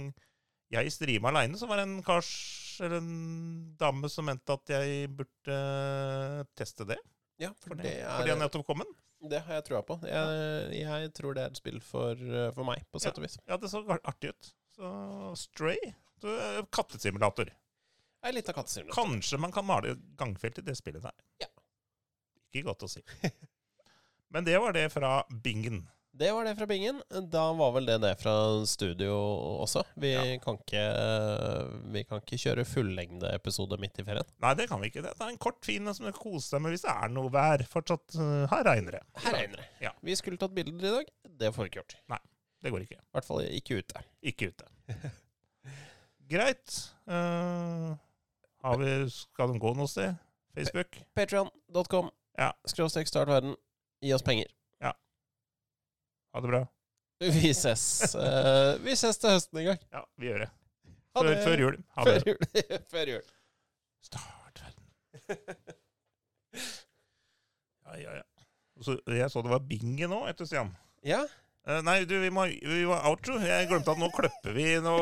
jeg 0.73 0.93
streama 0.95 1.29
aleine, 1.33 1.57
så 1.59 1.67
var 1.69 1.77
det 1.81 1.89
en 1.89 2.03
kars 2.07 2.79
eller 2.81 2.97
en 3.03 3.75
dame 3.77 4.09
som 4.09 4.25
mente 4.25 4.55
at 4.55 4.73
jeg 4.73 5.09
burde 5.19 5.59
teste 6.57 6.87
det. 6.87 6.99
Ja, 7.41 7.55
for 7.57 7.73
for 7.73 7.81
det, 7.81 7.95
er, 8.03 8.11
for 8.13 8.29
det 8.29 8.35
er, 8.35 8.41
nettopp 8.41 8.67
kommet? 8.69 8.91
det 9.31 9.41
har 9.45 9.59
jeg 9.59 9.67
trua 9.69 9.81
på. 9.85 9.97
Jeg, 10.09 10.77
jeg 10.81 11.13
tror 11.17 11.37
det 11.37 11.43
er 11.45 11.53
et 11.53 11.61
spill 11.61 11.81
for, 11.85 12.17
eh, 12.17 12.51
for 12.57 12.69
meg, 12.69 12.85
på 12.93 13.01
sett 13.03 13.19
og 13.21 13.25
vis. 13.25 13.37
Ja, 13.49 13.59
det 13.61 13.71
så 13.73 13.83
artig 13.99 14.33
ut. 14.33 14.53
Så 14.77 14.91
Stray 15.41 15.93
du, 16.21 16.29
eh, 16.33 16.61
Kattesimulator. 16.73 17.53
Litt 18.33 18.49
av 18.49 18.59
kattesimulator. 18.59 18.97
Kanskje 19.03 19.39
man 19.41 19.53
kan 19.53 19.65
male 19.65 19.95
gangfelt 20.21 20.59
i 20.61 20.65
det 20.65 20.77
spillet 20.77 21.05
der. 21.05 21.17
Ja. 21.41 21.49
Ikke 22.53 22.67
godt 22.69 22.85
å 22.85 22.91
si. 22.93 23.01
Men 24.33 24.45
det 24.45 24.59
var 24.61 24.77
det 24.77 24.91
fra 24.93 25.23
Bingen. 25.31 25.87
Det 26.21 26.29
var 26.37 26.45
det 26.45 26.53
fra 26.59 26.67
Bingen. 26.69 26.99
Da 27.33 27.47
var 27.57 27.71
vel 27.73 27.87
det 27.89 27.95
det 28.03 28.11
fra 28.21 28.33
studio 28.69 29.15
også. 29.65 29.81
Vi, 29.97 30.11
Ja. 30.13 30.25
kan, 30.43 30.59
ikke, 30.61 30.83
vi 31.95 32.03
kan 32.05 32.21
ikke 32.21 32.37
kjøre 32.43 32.67
fullengdeepisode 32.69 33.79
midt 33.81 34.03
i 34.03 34.05
ferien. 34.05 34.29
Nei, 34.45 34.51
det 34.59 34.67
kan 34.69 34.83
vi 34.83 34.91
ikke. 34.91 35.01
Det 35.07 35.15
er 35.17 35.31
en 35.33 35.41
kort, 35.41 35.65
fin 35.65 35.89
som 35.95 36.05
du 36.05 36.13
koser 36.13 36.21
kose 36.21 36.53
deg 36.53 36.63
med 36.67 36.75
hvis 36.75 36.85
det 36.85 36.93
er 36.93 37.09
noe 37.15 37.33
vær. 37.33 37.65
Fortsatt, 37.73 38.19
eh, 38.21 38.45
her 38.53 38.67
regner 38.69 38.99
det. 38.99 39.03
Her 39.25 39.33
regner 39.39 39.63
det. 39.63 39.67
Ja. 39.87 39.95
Vi 40.05 40.19
skulle 40.21 40.37
tatt 40.37 40.53
bilder 40.55 40.85
i 40.91 40.93
dag. 40.99 41.11
Det 41.41 41.55
får 41.55 41.65
vi 41.65 41.73
ikke 41.73 41.81
gjort. 41.81 41.97
Nei, 42.13 42.21
Det 42.61 42.71
går 42.75 42.85
ikke. 42.85 43.01
I 43.01 43.17
hvert 43.17 43.25
fall 43.31 43.41
ikke 43.49 43.81
ute. 43.81 44.05
Ikke 44.23 44.53
ute. 44.53 44.69
Greit. 46.31 46.77
Uh, 47.09 47.97
har 48.61 48.77
vi, 48.77 48.93
skal 49.09 49.55
den 49.55 49.59
gå 49.59 49.73
noe 49.75 49.89
sted? 49.89 50.21
Facebook? 50.53 51.01
Patreon.com. 51.17 52.11
Ja. 52.37 52.53
Skråstrek 52.69 53.09
startverden. 53.09 53.57
Gi 54.05 54.13
oss 54.13 54.23
penger. 54.23 54.53
Ha 56.35 56.41
det 56.45 56.49
bra. 56.53 56.63
Vi 57.21 57.51
ses, 57.53 58.15
Uh, 58.17 58.79
vi 58.85 58.95
ses 58.97 59.19
til 59.21 59.35
høsten 59.35 59.59
en 59.61 59.67
gang. 59.73 59.81
Ja, 59.93 60.05
vi 60.17 60.31
gjør 60.31 60.45
det. 60.47 60.51
Ha 61.17 61.21
Før, 61.25 61.29
det. 61.35 61.43
før 61.45 61.63
jul. 61.67 61.77
Ha 61.97 62.05
Før 62.07 62.19
det. 62.23 62.31
jul. 62.31 62.65
Før 62.95 63.11
jul. 63.17 63.27
Start 64.07 64.63
verden. 64.63 64.87
Ja, 67.85 67.99
ja, 67.99 68.15
ja. 68.21 68.25
Så 68.81 68.97
jeg 69.13 69.29
så 69.35 69.43
det 69.45 69.53
var 69.53 69.67
bingen 69.69 70.09
nå, 70.15 70.23
etter 70.31 70.49
Stian. 70.49 70.71
Ja. 71.05 71.21
Uh, 71.69 71.83
nei, 71.85 71.99
du, 72.09 72.15
vi 72.23 72.31
må, 72.33 72.47
vi 72.49 72.87
må 72.89 72.97
outro. 73.11 73.37
Jeg 73.45 73.69
glemte 73.69 73.93
at 73.93 74.01
nå 74.01 74.09
kløpper 74.17 74.55
vi 74.57 74.71
Nå 74.81 74.95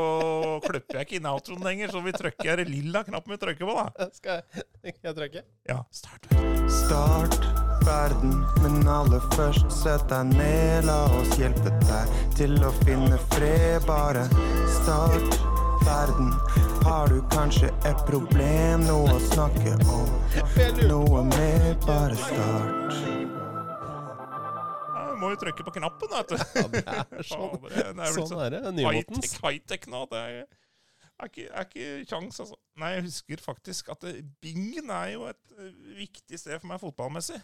kløpper 0.64 0.98
jeg 0.98 1.06
ikke 1.06 1.20
inn 1.20 1.30
outroen 1.30 1.62
lenger, 1.68 1.94
så 1.94 2.02
vi 2.02 2.16
trykker 2.16 2.50
er 2.56 2.64
det 2.64 2.68
lilla 2.72 3.04
knappen 3.06 3.36
vi 3.36 3.40
trykker 3.44 3.68
på, 3.68 3.78
da. 3.78 4.10
Skal 4.16 4.40
jeg, 4.42 4.98
jeg 5.04 5.18
trykke? 5.22 5.46
Ja, 5.70 5.82
start 5.94 6.26
verden. 6.32 6.70
Start 6.82 7.67
verden, 7.88 8.32
men 8.62 8.88
aller 8.88 9.22
først 9.34 9.72
sett 9.72 10.04
deg 10.12 10.34
ned. 10.36 10.84
La 10.88 11.00
oss 11.18 11.32
hjelpe 11.40 11.72
deg 11.88 12.12
til 12.36 12.58
å 12.64 12.72
finne 12.84 13.18
fred. 13.32 13.80
Bare 13.88 14.26
start 14.78 15.38
verden. 15.86 16.32
Har 16.84 17.08
du 17.08 17.18
kanskje 17.32 17.70
et 17.88 18.04
problem, 18.08 18.84
noe 18.86 19.16
å 19.16 19.18
snakke 19.30 19.74
om? 19.88 20.06
Noe 20.88 21.24
mer, 21.32 21.66
bare 21.86 22.16
start. 22.20 22.94
Ja, 24.94 25.02
må 25.18 25.32
jo 25.34 25.40
trykke 25.42 25.66
på 25.66 25.74
knappen, 25.80 26.14
vet 26.14 26.32
du. 26.32 26.38
Ja, 26.78 27.02
det 27.10 27.20
er 27.24 27.28
sånn. 27.32 27.58
Det 27.66 27.84
er 27.88 28.14
Sånn 28.14 28.30
så 28.30 28.40
er 28.46 28.56
det. 28.56 28.62
Nymotens. 28.78 29.36
high-tech 29.40 29.44
high-tech 29.44 29.92
nå. 29.92 30.04
Det 30.12 30.22
er, 30.22 30.40
er 31.18 31.32
ikke, 31.32 31.46
er 31.50 31.68
ikke 31.68 31.92
kjangs, 32.12 32.40
altså. 32.44 32.58
Nei, 32.80 32.94
jeg 32.98 33.06
husker 33.08 33.44
faktisk 33.44 33.92
at 33.96 34.04
det, 34.06 34.18
bingen 34.44 34.92
er 34.94 35.14
jo 35.16 35.28
et 35.32 35.56
eh, 35.58 35.72
viktig 35.98 36.40
sted 36.40 36.60
for 36.60 36.70
meg 36.70 36.84
fotballmessig. 36.84 37.40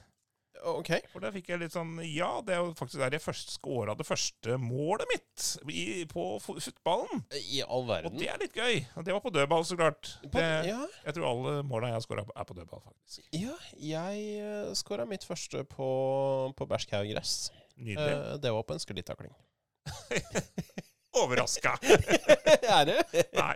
Ok. 0.62 0.90
For 1.12 1.20
der 1.24 1.32
fikk 1.34 1.48
jeg 1.50 1.60
litt 1.60 1.74
sånn 1.74 1.96
Ja, 2.06 2.38
det 2.46 2.54
er 2.54 2.62
jo 2.62 2.70
faktisk 2.78 3.00
der 3.02 3.16
jeg 3.16 3.22
først 3.24 3.50
scora 3.56 3.96
det 3.98 4.06
første 4.06 4.56
målet 4.60 5.08
mitt 5.10 5.48
i, 5.68 6.04
på 6.08 6.26
fotballen. 6.40 7.24
I 7.52 7.60
all 7.66 7.90
Og 7.90 8.14
det 8.16 8.28
er 8.32 8.40
litt 8.40 8.56
gøy. 8.56 8.78
Det 9.04 9.12
var 9.16 9.20
på 9.24 9.32
dødball, 9.34 9.66
så 9.66 9.76
klart. 9.80 10.14
På, 10.22 10.38
Det, 10.38 10.46
ja, 10.70 10.80
jeg 11.04 11.16
tror 11.18 11.28
alle 11.32 11.56
måla 11.66 11.90
jeg 11.90 11.98
har 11.98 12.04
scora, 12.06 12.24
er 12.24 12.48
på 12.48 12.56
dødball, 12.56 12.84
faktisk. 12.86 13.26
ja, 13.34 13.56
jeg 13.76 14.76
scora 14.78 15.04
mitt 15.10 15.26
første 15.26 15.64
på, 15.68 15.88
på 16.56 16.68
Bæsjkau 16.70 17.02
gress. 17.10 17.50
Nydelig. 17.76 18.14
Eh, 18.14 18.36
det 18.40 18.52
var 18.54 18.62
på 18.62 18.76
en 18.76 18.82
sklitakling. 18.82 19.34
Overraska! 21.20 21.76
er 22.76 22.88
du? 22.88 22.96
Nei. 23.36 23.54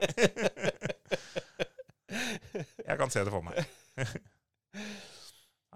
Jeg 2.88 2.98
kan 2.98 3.10
se 3.12 3.24
det 3.24 3.32
for 3.32 3.44
meg. 3.44 3.64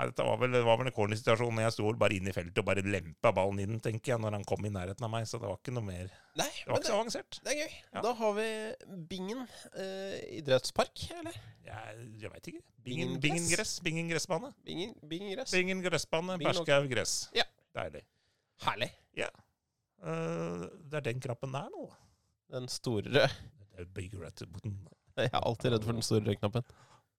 Nei, 0.02 0.08
dette 0.10 0.24
var 0.26 0.38
vel, 0.40 0.50
det 0.50 0.60
var 0.66 0.78
vel 0.80 0.88
en 0.90 0.94
cornersituasjon 0.96 1.52
når 1.54 1.62
jeg 1.68 1.74
sto 1.76 1.90
bare 2.00 2.16
inn 2.16 2.26
i 2.26 2.32
feltet 2.34 2.58
og 2.58 2.64
bare 2.66 2.82
lempa 2.82 3.30
ballen 3.36 3.60
inn, 3.62 3.76
tenker 3.84 4.12
jeg, 4.16 4.20
når 4.24 4.34
han 4.34 4.46
kom 4.48 4.64
i 4.66 4.72
nærheten 4.74 5.06
av 5.06 5.12
meg. 5.12 5.28
Så 5.30 5.38
det 5.38 5.46
var 5.46 5.60
ikke 5.60 5.74
noe 5.76 5.86
mer 5.86 6.08
Nei, 6.40 6.48
Det 6.48 6.72
var 6.72 6.80
ikke 6.80 6.88
så 6.88 6.96
avansert. 6.96 7.38
det 7.44 7.52
er 7.52 7.58
gøy. 7.60 7.76
Ja. 7.92 8.02
Da 8.08 8.12
har 8.18 8.32
vi 8.40 8.46
Bingen 9.12 9.44
eh, 9.78 10.16
idrettspark, 10.40 11.04
eller? 11.20 11.38
Jeg, 11.68 12.08
jeg 12.24 12.32
veit 12.34 12.50
ikke. 12.50 12.64
Bingen 12.82 13.14
Bingen, 13.22 13.46
gress? 13.52 13.76
bingen 13.84 14.10
gressbane? 14.10 14.50
Bingen, 14.66 14.96
Bingen 15.06 15.36
gress. 15.36 15.54
Bingen 15.54 15.84
gressbane, 15.86 16.38
Berskau 16.42 16.88
gress. 16.90 17.14
Ja. 17.38 17.46
Deilig. 17.78 18.02
Herlig. 18.66 18.90
Eh, 19.22 20.66
det 20.90 20.98
er 20.98 21.06
den 21.12 21.22
knappen 21.22 21.54
der 21.54 21.70
nå. 21.70 21.86
Den 22.50 22.66
store. 22.68 23.28
Jeg 23.78 25.28
er 25.28 25.38
alltid 25.44 25.76
redd 25.76 25.84
for 25.86 25.92
den 25.94 26.02
store 26.04 26.34
knappen. 26.40 26.66